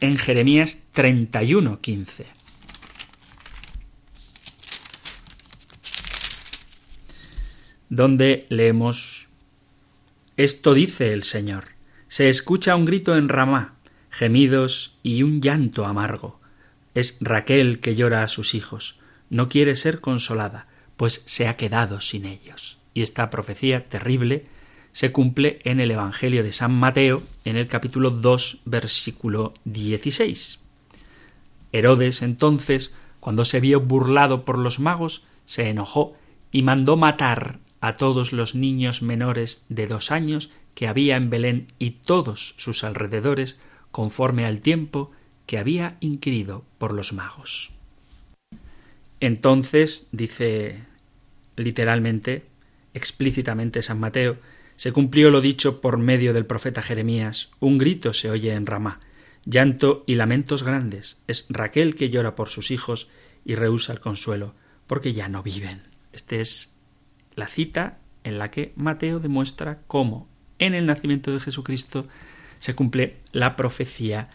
[0.00, 2.26] en Jeremías 31:15.
[7.88, 9.26] Donde leemos
[10.36, 11.73] Esto dice el Señor.
[12.14, 13.74] Se escucha un grito en Ramá,
[14.08, 16.38] gemidos y un llanto amargo.
[16.94, 19.00] Es Raquel que llora a sus hijos.
[19.30, 22.78] No quiere ser consolada, pues se ha quedado sin ellos.
[22.94, 24.46] Y esta profecía terrible
[24.92, 30.60] se cumple en el Evangelio de San Mateo, en el capítulo 2, versículo 16.
[31.72, 36.16] Herodes entonces, cuando se vio burlado por los magos, se enojó
[36.52, 41.68] y mandó matar a todos los niños menores de dos años que había en Belén
[41.78, 43.58] y todos sus alrededores,
[43.90, 45.12] conforme al tiempo
[45.46, 47.72] que había inquirido por los magos.
[49.20, 50.82] Entonces, dice
[51.56, 52.46] literalmente,
[52.92, 54.38] explícitamente San Mateo,
[54.76, 57.50] se cumplió lo dicho por medio del profeta Jeremías.
[57.60, 59.00] Un grito se oye en Ramá,
[59.44, 61.22] llanto y lamentos grandes.
[61.28, 63.08] Es Raquel que llora por sus hijos
[63.44, 64.54] y rehúsa el consuelo,
[64.86, 65.82] porque ya no viven.
[66.12, 66.74] Esta es
[67.36, 70.28] la cita en la que Mateo demuestra cómo
[70.58, 72.06] en el nacimiento de Jesucristo
[72.58, 74.28] se cumple la profecía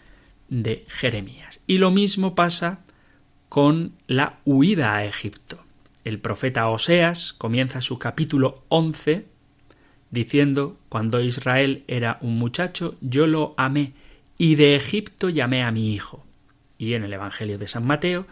[0.49, 1.61] de Jeremías.
[1.67, 2.79] Y lo mismo pasa
[3.49, 5.63] con la huida a Egipto.
[6.03, 9.25] El profeta Oseas comienza su capítulo 11
[10.11, 13.93] diciendo, cuando Israel era un muchacho, yo lo amé
[14.37, 16.25] y de Egipto llamé a mi hijo.
[16.77, 18.25] Y en el Evangelio de San Mateo,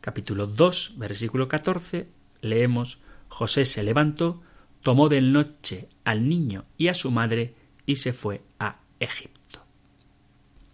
[0.00, 2.06] capítulo 2, versículo 14,
[2.42, 4.42] leemos, José se levantó,
[4.84, 7.54] tomó de noche al niño y a su madre
[7.86, 9.64] y se fue a Egipto.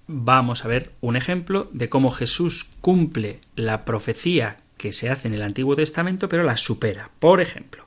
[0.09, 5.35] Vamos a ver un ejemplo de cómo Jesús cumple la profecía que se hace en
[5.35, 7.11] el Antiguo Testamento, pero la supera.
[7.21, 7.87] Por ejemplo,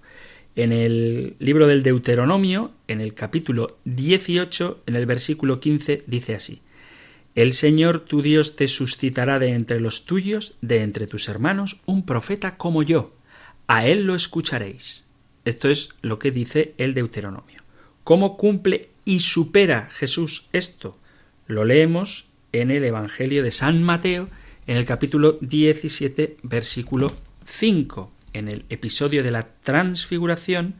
[0.55, 6.61] en el libro del Deuteronomio, en el capítulo 18, en el versículo 15, dice así,
[7.35, 12.05] El Señor tu Dios te suscitará de entre los tuyos, de entre tus hermanos, un
[12.05, 13.13] profeta como yo.
[13.67, 15.03] A él lo escucharéis.
[15.45, 17.61] Esto es lo que dice el Deuteronomio.
[18.03, 20.97] ¿Cómo cumple y supera Jesús esto?
[21.47, 24.29] Lo leemos en el Evangelio de San Mateo,
[24.67, 27.13] en el capítulo 17, versículo
[27.45, 28.11] 5.
[28.33, 30.75] En el episodio de la transfiguración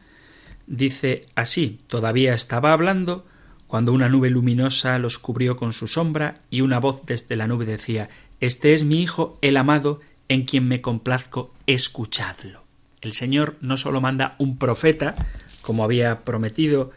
[0.66, 3.26] dice así, todavía estaba hablando
[3.66, 7.66] cuando una nube luminosa los cubrió con su sombra y una voz desde la nube
[7.66, 8.08] decía,
[8.40, 12.63] Este es mi Hijo, el amado, en quien me complazco, escuchadlo.
[13.04, 15.14] El Señor no solo manda un profeta,
[15.60, 16.90] como había prometido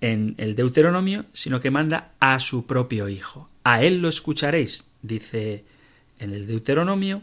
[0.00, 3.50] en el Deuteronomio, sino que manda a su propio Hijo.
[3.64, 5.64] A Él lo escucharéis, dice
[6.20, 7.22] en el Deuteronomio,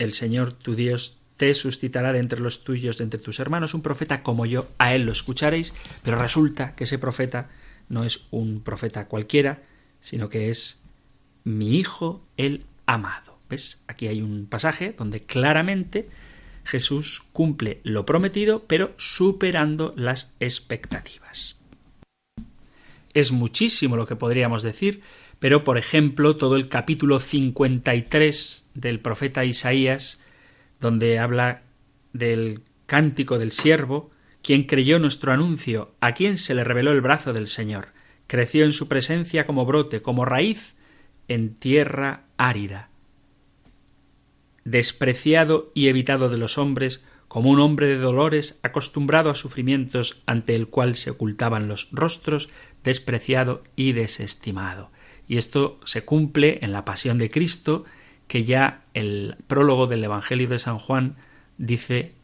[0.00, 3.82] el Señor tu Dios te suscitará de entre los tuyos, de entre tus hermanos, un
[3.82, 5.72] profeta como yo, a Él lo escucharéis,
[6.02, 7.50] pero resulta que ese profeta
[7.88, 9.62] no es un profeta cualquiera,
[10.00, 10.80] sino que es
[11.44, 13.38] mi Hijo el amado.
[13.48, 13.80] ¿Ves?
[13.86, 16.08] Aquí hay un pasaje donde claramente
[16.64, 21.58] Jesús cumple lo prometido, pero superando las expectativas.
[23.12, 25.02] Es muchísimo lo que podríamos decir,
[25.38, 30.20] pero por ejemplo todo el capítulo 53 del profeta Isaías,
[30.80, 31.62] donde habla
[32.12, 34.10] del cántico del siervo,
[34.42, 37.88] quien creyó nuestro anuncio, a quien se le reveló el brazo del Señor,
[38.26, 40.74] creció en su presencia como brote, como raíz
[41.28, 42.90] en tierra árida.
[44.64, 50.54] Despreciado y evitado de los hombres, como un hombre de dolores acostumbrado a sufrimientos ante
[50.54, 52.48] el cual se ocultaban los rostros,
[52.84, 54.90] despreciado y desestimado.
[55.26, 57.84] Y esto se cumple en la pasión de Cristo,
[58.28, 61.16] que ya el prólogo del Evangelio de San Juan
[61.58, 62.14] dice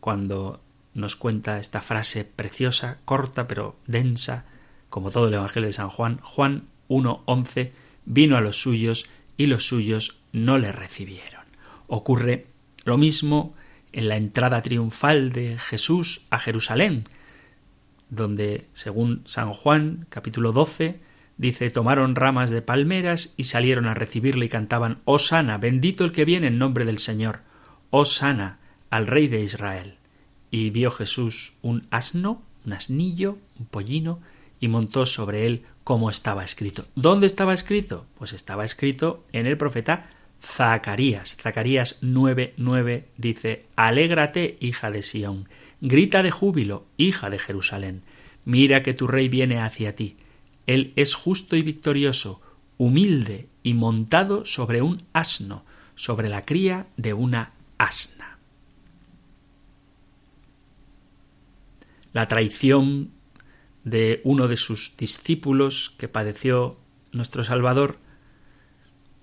[0.00, 0.60] cuando
[0.94, 4.46] nos cuenta esta frase preciosa, corta pero densa,
[4.88, 7.72] como todo el Evangelio de San Juan, Juan 1.11,
[8.04, 11.35] vino a los suyos y los suyos no le recibieron.
[11.86, 12.46] Ocurre
[12.84, 13.54] lo mismo
[13.92, 17.04] en la entrada triunfal de Jesús a Jerusalén,
[18.10, 21.00] donde, según San Juan, capítulo 12,
[21.38, 26.24] dice, tomaron ramas de palmeras y salieron a recibirle y cantaban, Osana, bendito el que
[26.24, 27.40] viene en nombre del Señor,
[27.90, 28.58] Osana
[28.90, 29.96] al Rey de Israel.
[30.50, 34.20] Y vio Jesús un asno, un asnillo, un pollino,
[34.60, 36.86] y montó sobre él como estaba escrito.
[36.94, 38.06] ¿Dónde estaba escrito?
[38.18, 40.08] Pues estaba escrito en el profeta
[40.42, 41.36] Zacarías.
[41.36, 45.48] Zacarías 9:9 dice: Alégrate, hija de Sión,
[45.80, 48.02] grita de júbilo, hija de Jerusalén.
[48.44, 50.16] Mira que tu rey viene hacia ti.
[50.66, 52.40] Él es justo y victorioso,
[52.78, 55.64] humilde y montado sobre un asno,
[55.94, 58.38] sobre la cría de una asna.
[62.12, 63.10] La traición
[63.84, 66.78] de uno de sus discípulos que padeció
[67.12, 67.98] nuestro Salvador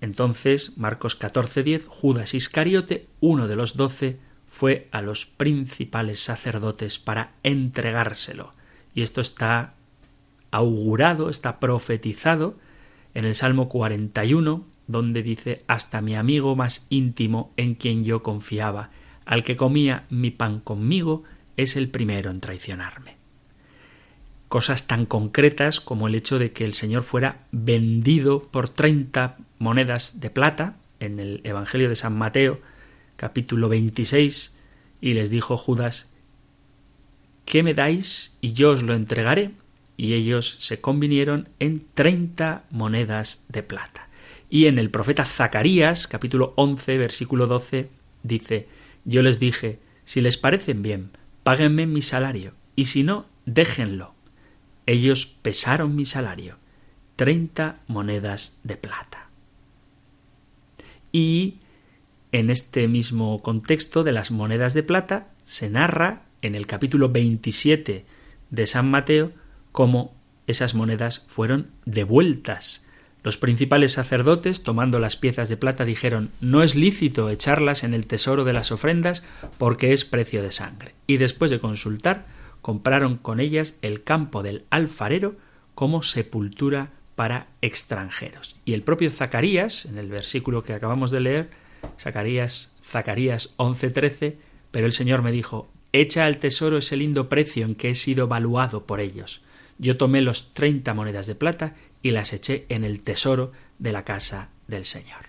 [0.04, 7.32] entonces, Marcos 14:10, Judas Iscariote, uno de los doce, fue a los principales sacerdotes para
[7.42, 8.54] entregárselo.
[8.94, 9.76] Y esto está
[10.52, 12.58] augurado, está profetizado
[13.14, 18.90] en el Salmo 41, donde dice, hasta mi amigo más íntimo en quien yo confiaba,
[19.26, 21.24] al que comía mi pan conmigo,
[21.56, 23.16] es el primero en traicionarme.
[24.50, 30.20] Cosas tan concretas como el hecho de que el Señor fuera vendido por treinta monedas
[30.20, 32.60] de plata en el Evangelio de San Mateo,
[33.16, 34.56] capítulo 26,
[35.02, 36.10] y les dijo Judas,
[37.46, 39.52] ¿qué me dais y yo os lo entregaré?
[39.98, 44.08] Y ellos se convinieron en treinta monedas de plata.
[44.50, 47.90] Y en el profeta Zacarías, capítulo 11, versículo 12,
[48.24, 48.68] dice,
[49.06, 51.12] yo les dije, si les parecen bien,
[51.44, 54.14] páguenme mi salario, y si no, déjenlo.
[54.86, 56.58] Ellos pesaron mi salario,
[57.16, 59.23] treinta monedas de plata.
[61.14, 61.60] Y
[62.32, 68.06] en este mismo contexto de las monedas de plata se narra en el capítulo 27
[68.50, 69.32] de San Mateo
[69.72, 70.16] cómo
[70.48, 72.86] esas monedas fueron devueltas.
[73.22, 78.08] Los principales sacerdotes, tomando las piezas de plata, dijeron no es lícito echarlas en el
[78.08, 79.24] tesoro de las ofrendas
[79.60, 80.96] porque es precio de sangre.
[81.06, 82.26] Y después de consultar,
[82.64, 85.36] compraron con ellas el campo del alfarero
[85.76, 88.56] como sepultura para extranjeros.
[88.66, 91.50] Y el propio Zacarías, en el versículo que acabamos de leer,
[92.00, 94.38] Zacarías, Zacarías 11:13,
[94.72, 98.28] pero el Señor me dijo, echa al tesoro ese lindo precio en que he sido
[98.28, 99.42] valuado por ellos.
[99.78, 104.04] Yo tomé los treinta monedas de plata y las eché en el tesoro de la
[104.04, 105.28] casa del Señor.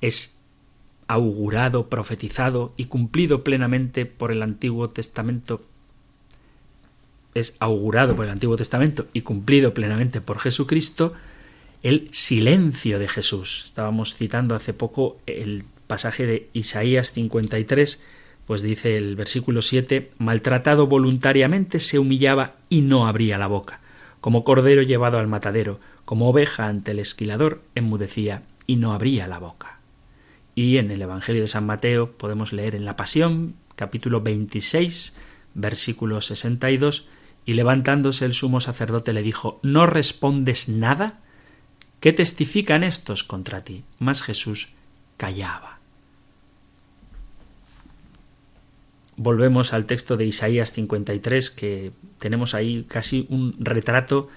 [0.00, 0.38] Es
[1.06, 5.64] augurado, profetizado y cumplido plenamente por el Antiguo Testamento
[7.34, 11.14] es augurado por el Antiguo Testamento y cumplido plenamente por Jesucristo,
[11.82, 13.62] el silencio de Jesús.
[13.64, 18.00] Estábamos citando hace poco el pasaje de Isaías 53,
[18.46, 23.80] pues dice el versículo 7, maltratado voluntariamente se humillaba y no abría la boca,
[24.20, 29.38] como cordero llevado al matadero, como oveja ante el esquilador, enmudecía y no abría la
[29.38, 29.78] boca.
[30.54, 35.14] Y en el Evangelio de San Mateo podemos leer en la Pasión, capítulo 26,
[35.54, 37.06] versículo 62,
[37.44, 41.20] y levantándose el sumo sacerdote le dijo ¿No respondes nada?
[42.00, 43.84] ¿Qué testifican estos contra ti?
[43.98, 44.70] Mas Jesús
[45.16, 45.78] callaba.
[49.16, 54.28] Volvemos al texto de Isaías 53, que tenemos ahí casi un retrato,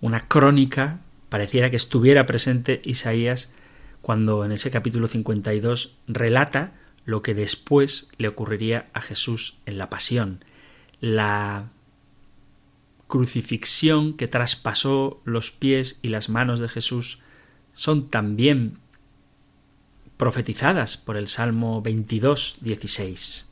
[0.00, 3.50] una crónica, pareciera que estuviera presente Isaías
[4.00, 6.72] cuando en ese capítulo 52 relata
[7.04, 10.44] lo que después le ocurriría a Jesús en la pasión,
[11.00, 11.68] la
[13.12, 17.18] crucifixión que traspasó los pies y las manos de Jesús
[17.74, 18.78] son también
[20.16, 23.48] profetizadas por el Salmo 22, 16.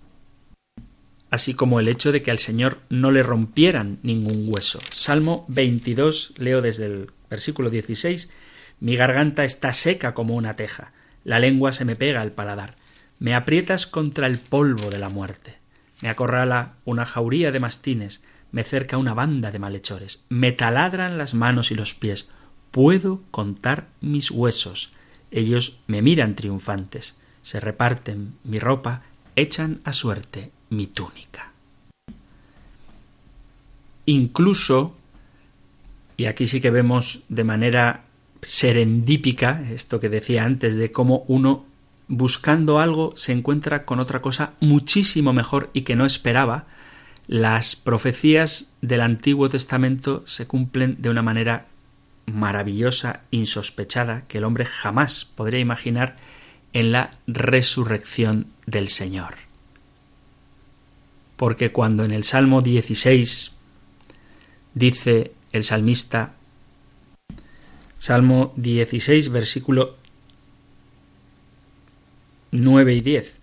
[1.29, 4.79] Así como el hecho de que al Señor no le rompieran ningún hueso.
[4.95, 8.31] Salmo 22, leo desde el versículo 16,
[8.81, 12.77] Mi garganta está seca como una teja, la lengua se me pega al paladar,
[13.19, 15.59] me aprietas contra el polvo de la muerte,
[16.01, 18.23] me acorrala una jauría de mastines,
[18.53, 22.31] me cerca una banda de malhechores, me taladran las manos y los pies,
[22.71, 24.93] puedo contar mis huesos,
[25.31, 29.03] ellos me miran triunfantes, se reparten mi ropa,
[29.37, 31.53] echan a suerte mi túnica.
[34.07, 34.97] Incluso,
[36.17, 38.05] y aquí sí que vemos de manera
[38.43, 41.67] serendípica, esto que decía antes, de cómo uno
[42.09, 46.67] buscando algo se encuentra con otra cosa muchísimo mejor y que no esperaba,
[47.31, 51.69] las profecías del Antiguo Testamento se cumplen de una manera
[52.27, 56.17] maravillosa, insospechada, que el hombre jamás podría imaginar
[56.73, 59.37] en la resurrección del Señor.
[61.37, 63.53] Porque cuando en el Salmo 16
[64.75, 66.33] dice el salmista,
[68.01, 69.97] Salmo 16, versículo
[72.51, 73.40] 9 y 10,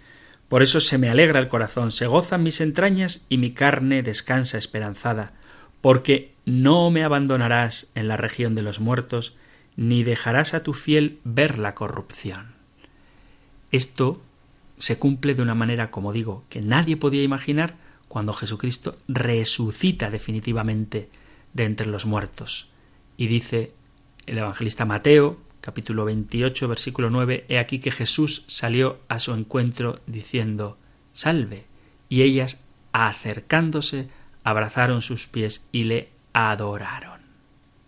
[0.50, 4.58] por eso se me alegra el corazón, se gozan mis entrañas y mi carne descansa
[4.58, 5.34] esperanzada,
[5.82, 9.36] porque no me abandonarás en la región de los muertos,
[9.76, 12.56] ni dejarás a tu fiel ver la corrupción.
[13.72, 14.22] Esto
[14.80, 17.76] se cumple de una manera, como digo, que nadie podía imaginar
[18.08, 21.10] cuando Jesucristo resucita definitivamente
[21.54, 22.70] de entre los muertos.
[23.18, 23.74] Y dice
[24.26, 25.38] el evangelista Mateo,
[25.68, 30.78] capítulo 28, versículo 9, He aquí que Jesús salió a su encuentro diciendo,
[31.12, 31.66] Salve.
[32.08, 32.64] Y ellas,
[32.94, 34.08] acercándose,
[34.46, 37.20] abrazaron sus pies y le adoraron.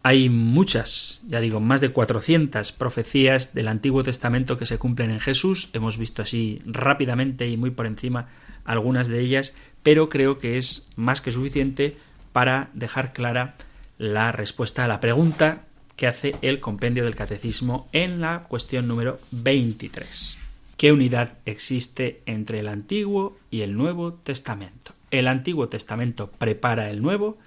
[0.04, 5.22] Hay muchas, ya digo, más de 400 profecías del Antiguo Testamento que se cumplen en
[5.22, 5.70] Jesús.
[5.72, 8.28] Hemos visto así rápidamente y muy por encima
[8.66, 9.54] algunas de ellas,
[9.84, 11.96] pero creo que es más que suficiente
[12.34, 13.56] para dejar clara
[13.98, 15.69] la respuesta a la pregunta
[16.00, 20.38] que hace el compendio del catecismo en la cuestión número 23.
[20.78, 24.94] ¿Qué unidad existe entre el Antiguo y el Nuevo Testamento?
[25.12, 27.38] El Antiguo Testamento prepara el Nuevo,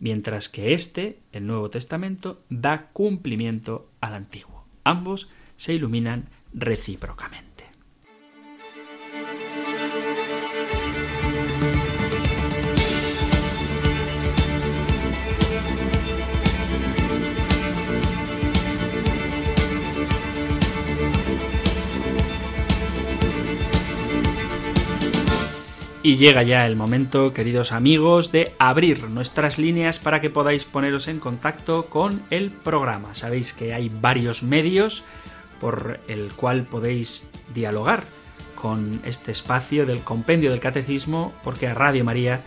[0.00, 4.66] mientras que este, el Nuevo Testamento, da cumplimiento al Antiguo.
[4.84, 7.53] Ambos se iluminan recíprocamente.
[26.04, 31.08] Y llega ya el momento, queridos amigos, de abrir nuestras líneas para que podáis poneros
[31.08, 33.14] en contacto con el programa.
[33.14, 35.02] Sabéis que hay varios medios
[35.60, 38.04] por el cual podéis dialogar
[38.54, 42.42] con este espacio del compendio del catecismo, porque a Radio María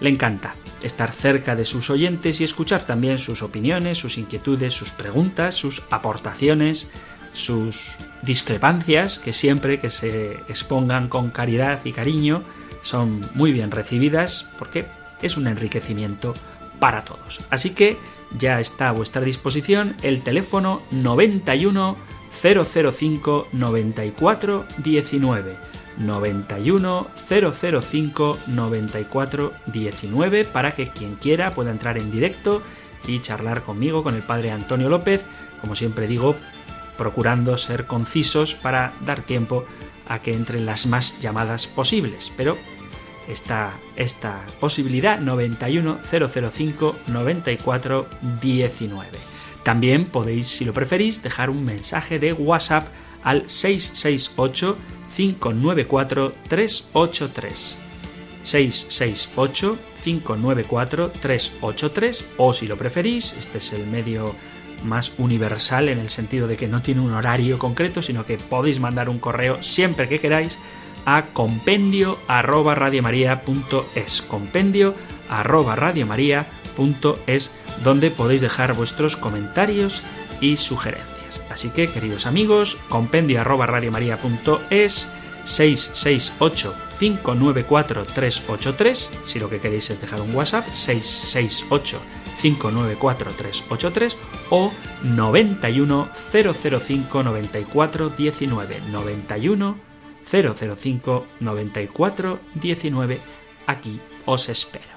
[0.00, 4.90] le encanta estar cerca de sus oyentes y escuchar también sus opiniones, sus inquietudes, sus
[4.90, 6.88] preguntas, sus aportaciones,
[7.32, 12.42] sus discrepancias, que siempre que se expongan con caridad y cariño,
[12.86, 14.86] son muy bien recibidas porque
[15.20, 16.34] es un enriquecimiento
[16.78, 17.40] para todos.
[17.50, 17.98] Así que
[18.38, 21.96] ya está a vuestra disposición el teléfono 91
[22.30, 25.56] 005 94 19.
[25.98, 32.62] 91 005 94 19 para que quien quiera pueda entrar en directo
[33.06, 35.24] y charlar conmigo, con el padre Antonio López,
[35.60, 36.36] como siempre digo,
[36.98, 39.64] procurando ser concisos para dar tiempo
[40.08, 42.32] a que entren las más llamadas posibles.
[42.36, 42.58] Pero
[43.28, 48.06] está esta posibilidad 91 005 94
[48.40, 49.08] 19.
[49.62, 52.86] También podéis, si lo preferís, dejar un mensaje de WhatsApp
[53.22, 54.76] al 668
[55.14, 57.78] 594 383.
[58.44, 64.36] 668 594 383 o si lo preferís, este es el medio
[64.84, 68.78] más universal en el sentido de que no tiene un horario concreto, sino que podéis
[68.78, 70.58] mandar un correo siempre que queráis
[71.06, 74.94] a compendio arroba radiomaria.es compendio
[75.30, 77.50] arroba radiomaria.es
[77.82, 80.02] donde podéis dejar vuestros comentarios
[80.40, 81.42] y sugerencias.
[81.50, 85.08] Así que, queridos amigos, compendio arroba radiomaria.es
[85.44, 92.00] 668 594 383 si lo que queréis es dejar un WhatsApp 668
[92.40, 94.18] 594 383
[94.50, 99.95] o 91 005 94 19 91
[100.30, 103.20] 005 94 19.
[103.66, 104.95] Aquí os espero.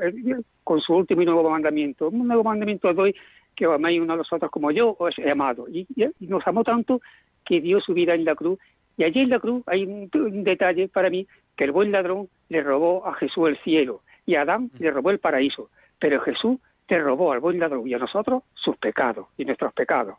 [0.63, 2.09] con su último y nuevo mandamiento.
[2.09, 3.15] Un nuevo mandamiento doy
[3.55, 5.67] que améis uno a los otros como yo os he amado.
[5.69, 5.87] y
[6.21, 7.01] nos amó tanto
[7.47, 8.59] que dio su vida en la cruz
[8.97, 11.27] y allí en la cruz hay un, detalle para mí,
[11.57, 15.11] que el buen ladrón le robó a Jesús el cielo y a Adán le robó
[15.11, 19.45] el paraíso, pero Jesús te robó al buen ladrón y a nosotros sus pecados y
[19.45, 20.17] nuestros pecados.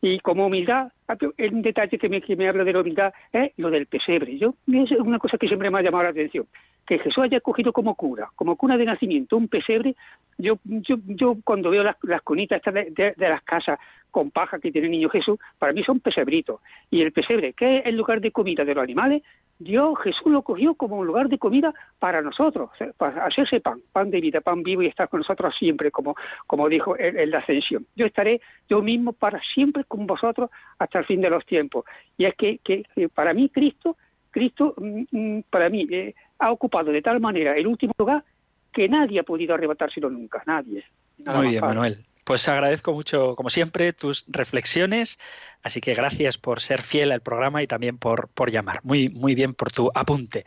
[0.00, 0.90] Y como humildad,
[1.36, 4.36] el detalle que me, que me habla de la humildad es lo del pesebre.
[4.36, 6.46] Yo, es una cosa que siempre me ha llamado la atención.
[6.86, 9.94] Que Jesús haya escogido como cura, como cuna de nacimiento, un pesebre.
[10.38, 13.78] Yo, yo, yo cuando veo las, las cunitas de, de, las casas
[14.10, 16.60] con paja que tiene el niño Jesús, para mí son pesebritos.
[16.90, 19.22] Y el pesebre, que es el lugar de comida de los animales,
[19.62, 24.10] Dios, Jesús lo cogió como un lugar de comida para nosotros, para hacerse pan, pan
[24.10, 26.16] de vida, pan vivo y estar con nosotros siempre, como,
[26.46, 27.86] como dijo en, la ascensión.
[27.94, 31.84] Yo estaré yo mismo para siempre con vosotros hasta el fin de los tiempos.
[32.16, 33.96] Y es que, que, para mí Cristo,
[34.30, 38.24] Cristo mm, mm, para mí eh, ha ocupado de tal manera el último lugar
[38.72, 40.84] que nadie ha podido arrebatárselo nunca, nadie.
[41.24, 42.04] Muy bien, Manuel.
[42.24, 45.18] Pues agradezco mucho, como siempre, tus reflexiones,
[45.62, 48.80] así que gracias por ser fiel al programa y también por, por llamar.
[48.82, 50.44] Muy, muy bien por tu apunte.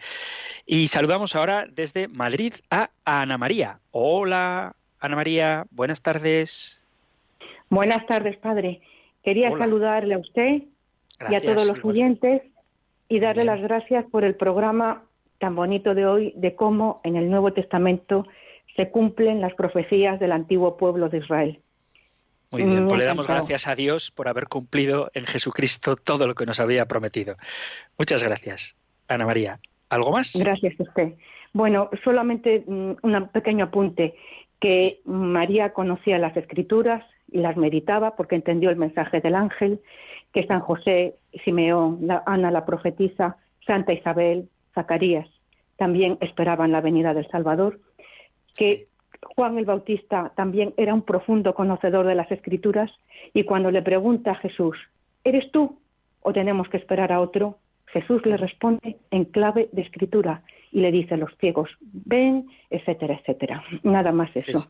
[0.66, 3.80] Y saludamos ahora desde Madrid a Ana María.
[3.92, 6.82] Hola, Ana María, buenas tardes.
[7.70, 8.82] Buenas tardes, padre.
[9.24, 10.64] Quería saludarle a usted
[11.30, 12.42] y a todos los oyentes
[13.08, 15.05] y darle las gracias por el programa
[15.40, 18.26] tan bonito de hoy de cómo en el Nuevo Testamento
[18.76, 21.60] se cumplen las profecías del antiguo pueblo de Israel.
[22.52, 26.36] Muy bien, pues le damos gracias a Dios por haber cumplido en Jesucristo todo lo
[26.36, 27.36] que nos había prometido.
[27.98, 28.76] Muchas gracias,
[29.08, 29.60] Ana María.
[29.90, 30.32] ¿Algo más?
[30.36, 31.14] Gracias a usted.
[31.54, 34.16] Bueno, solamente mm, un pequeño apunte,
[34.60, 39.82] que María conocía las escrituras y las meditaba porque entendió el mensaje del ángel,
[40.34, 45.28] que San José, Simeón, Ana la profetisa, Santa Isabel, Zacarías
[45.78, 47.80] también esperaban la venida del Salvador,
[48.56, 48.88] que
[49.36, 52.92] Juan el Bautista también era un profundo conocedor de las escrituras
[53.34, 54.78] y cuando le pregunta a Jesús,
[55.24, 55.80] ¿eres tú
[56.22, 57.58] o tenemos que esperar a otro?
[57.88, 63.16] Jesús le responde en clave de escritura y le dice a los ciegos, ven, etcétera,
[63.16, 63.64] etcétera.
[63.84, 64.70] Nada más eso.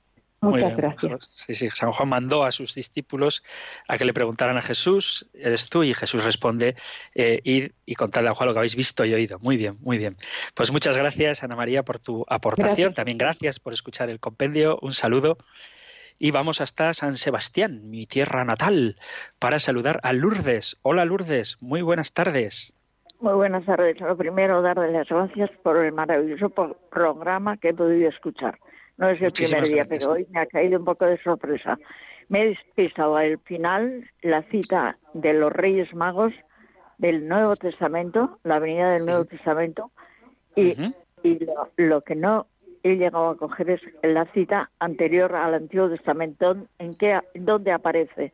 [0.52, 1.44] Muchas gracias.
[1.48, 3.44] Sí, sí, San Juan mandó a sus discípulos
[3.88, 5.84] a que le preguntaran a Jesús, ¿eres tú?
[5.84, 6.76] Y Jesús responde,
[7.14, 9.40] eh, id y contadle a Juan lo que habéis visto y oído.
[9.40, 10.18] Muy bien, muy bien.
[10.54, 12.94] Pues muchas gracias, Ana María, por tu aportación.
[12.94, 14.80] También gracias por escuchar el compendio.
[14.82, 15.38] Un saludo.
[16.18, 18.96] Y vamos hasta San Sebastián, mi tierra natal,
[19.38, 20.78] para saludar a Lourdes.
[20.82, 22.74] Hola Lourdes, muy buenas tardes.
[23.20, 24.00] Muy buenas tardes.
[24.00, 26.50] Lo primero, darle las gracias por el maravilloso
[26.90, 28.60] programa que he podido escuchar.
[28.98, 31.78] No es el primer día, pero hoy me ha caído un poco de sorpresa.
[32.30, 36.34] Me he despistado al final la cita de los Reyes Magos
[36.98, 39.92] del Nuevo Testamento, la venida del Nuevo Testamento,
[40.56, 40.76] y,
[41.78, 42.48] lo, que no
[42.84, 48.34] he llegado a coger es la cita anterior al Antiguo Testamento, en qué, dónde aparece.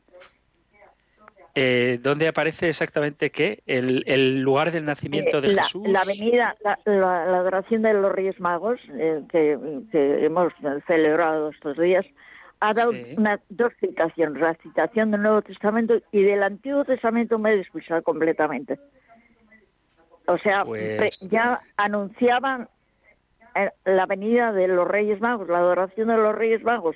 [1.54, 3.62] Eh, ¿Dónde aparece exactamente qué?
[3.66, 5.88] ¿El, lugar del nacimiento de eh, Jesús?
[5.88, 9.58] La avenida, la, adoración de los Reyes Magos, eh, que,
[9.91, 10.54] hemos
[10.88, 12.06] celebrado estos días,
[12.62, 12.93] ha dado
[13.49, 18.80] dos citaciones, la citación del Nuevo Testamento y del Antiguo Testamento me he despistado completamente.
[20.28, 22.70] O sea, pues ya anunciaban
[23.84, 26.95] la venida de los Reyes Magos, la adoración de los Reyes Magos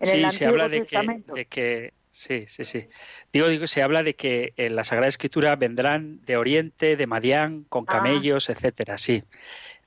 [0.00, 1.34] en el Antiguo se habla Testamento.
[1.34, 2.88] de que Sí, sí, sí.
[3.32, 7.62] Digo, digo, se habla de que en la Sagrada Escritura vendrán de Oriente, de Madián,
[7.68, 7.92] con ah.
[7.92, 9.22] camellos, etcétera, sí.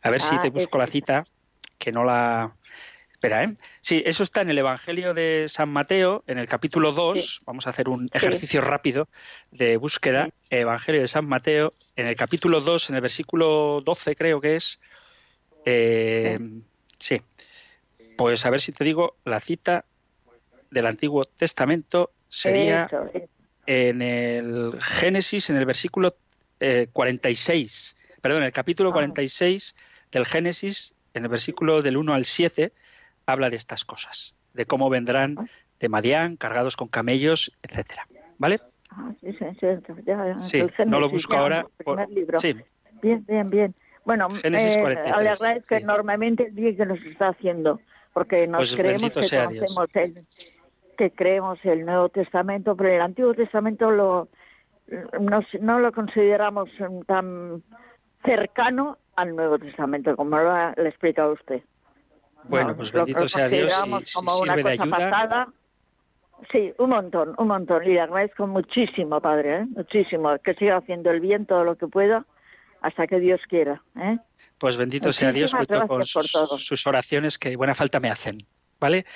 [0.02, 1.26] A ver si ah, te busco la cita,
[1.78, 2.56] que no la...
[3.12, 3.56] Espera, ¿eh?
[3.82, 7.42] Sí, eso está en el Evangelio de San Mateo, en el capítulo 2.
[7.46, 9.10] Vamos a hacer un ejercicio rápido
[9.52, 10.30] de búsqueda.
[10.50, 14.80] Evangelio de San Mateo, en el capítulo 2, en el versículo 12 creo que es.
[15.66, 16.40] Eh,
[16.98, 17.18] sí.
[18.18, 19.84] Pues a ver si te digo la cita
[20.70, 22.90] del Antiguo Testamento sería
[23.68, 26.16] en el Génesis, en el versículo
[26.94, 29.82] 46, eh, perdón, en el capítulo 46 ah.
[30.12, 32.72] del Génesis, en el versículo del 1 al 7,
[33.26, 35.46] habla de estas cosas, de cómo vendrán ah.
[35.80, 38.08] de Madián cargados con camellos, etcétera.
[38.38, 38.60] ¿Vale?
[38.90, 39.68] Ah, sí, sí,
[40.06, 41.66] ya, sí no lo busco ahora.
[42.38, 42.56] Sí.
[43.02, 43.76] Bien, bien, bien.
[44.06, 47.80] Bueno, Génesis eh, le agradezco enormemente el bien que nos está haciendo,
[48.14, 50.26] porque nos pues creemos que conocemos el,
[51.02, 54.28] que creemos el Nuevo Testamento, pero el Antiguo Testamento lo,
[55.60, 56.70] no, lo consideramos
[57.08, 57.64] tan
[58.24, 61.64] cercano al Nuevo Testamento, como lo ha, explicado usted.
[62.44, 63.74] Bueno, pues bendito sea Dios.
[64.14, 65.48] como una cosa pasada.
[66.52, 67.84] Sí, un montón, un montón.
[67.84, 69.66] Y le agradezco muchísimo, Padre, ¿eh?
[69.76, 70.38] muchísimo.
[70.44, 72.28] Que siga haciendo el bien todo lo que pueda
[72.82, 73.82] hasta que Dios quiera.
[74.00, 74.20] ¿eh?
[74.60, 78.46] Pues bendito sea Dios, cuento con sus oraciones que buena falta me hacen.
[78.80, 79.08] ¿Vale?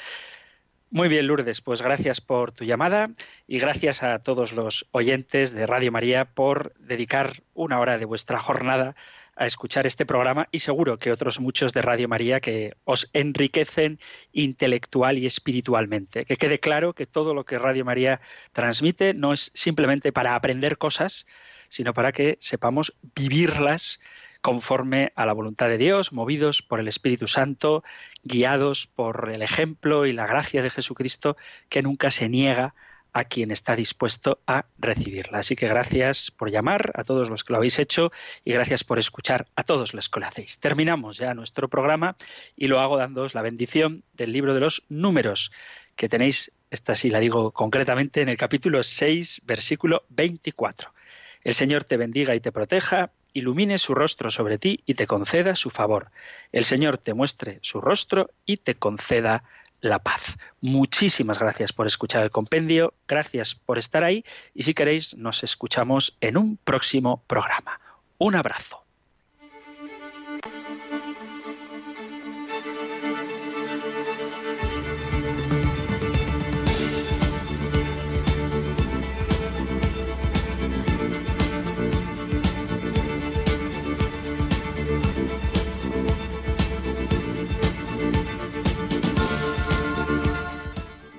[0.92, 3.10] Muy bien, Lourdes, pues gracias por tu llamada
[3.48, 8.40] y gracias a todos los oyentes de Radio María por dedicar una hora de vuestra
[8.40, 8.96] jornada
[9.36, 14.00] a escuchar este programa y seguro que otros muchos de Radio María que os enriquecen
[14.32, 16.26] intelectual y espiritualmente.
[16.26, 18.22] Que quede claro que todo lo que Radio María
[18.54, 21.26] transmite no es simplemente para aprender cosas,
[21.70, 24.00] sino para que sepamos vivirlas
[24.46, 27.84] conforme a la voluntad de Dios, movidos por el Espíritu Santo,
[28.24, 31.36] guiados por el ejemplo y la gracia de Jesucristo,
[31.68, 32.76] que nunca se niega
[33.12, 35.40] a quien está dispuesto a recibirla.
[35.40, 38.12] Así que gracias por llamar a todos los que lo habéis hecho
[38.44, 40.60] y gracias por escuchar a todos los que lo hacéis.
[40.60, 42.16] Terminamos ya nuestro programa
[42.56, 45.52] y lo hago dándoos la bendición del libro de los números
[45.96, 50.94] que tenéis, esta sí la digo concretamente, en el capítulo 6, versículo 24.
[51.44, 55.56] El Señor te bendiga y te proteja, ilumine su rostro sobre ti y te conceda
[55.56, 56.10] su favor.
[56.52, 59.44] El Señor te muestre su rostro y te conceda
[59.82, 60.38] la paz.
[60.62, 64.26] Muchísimas gracias por escuchar el compendio, gracias por estar ahí
[64.56, 67.80] y si queréis nos escuchamos en un próximo programa.
[68.18, 68.85] Un abrazo.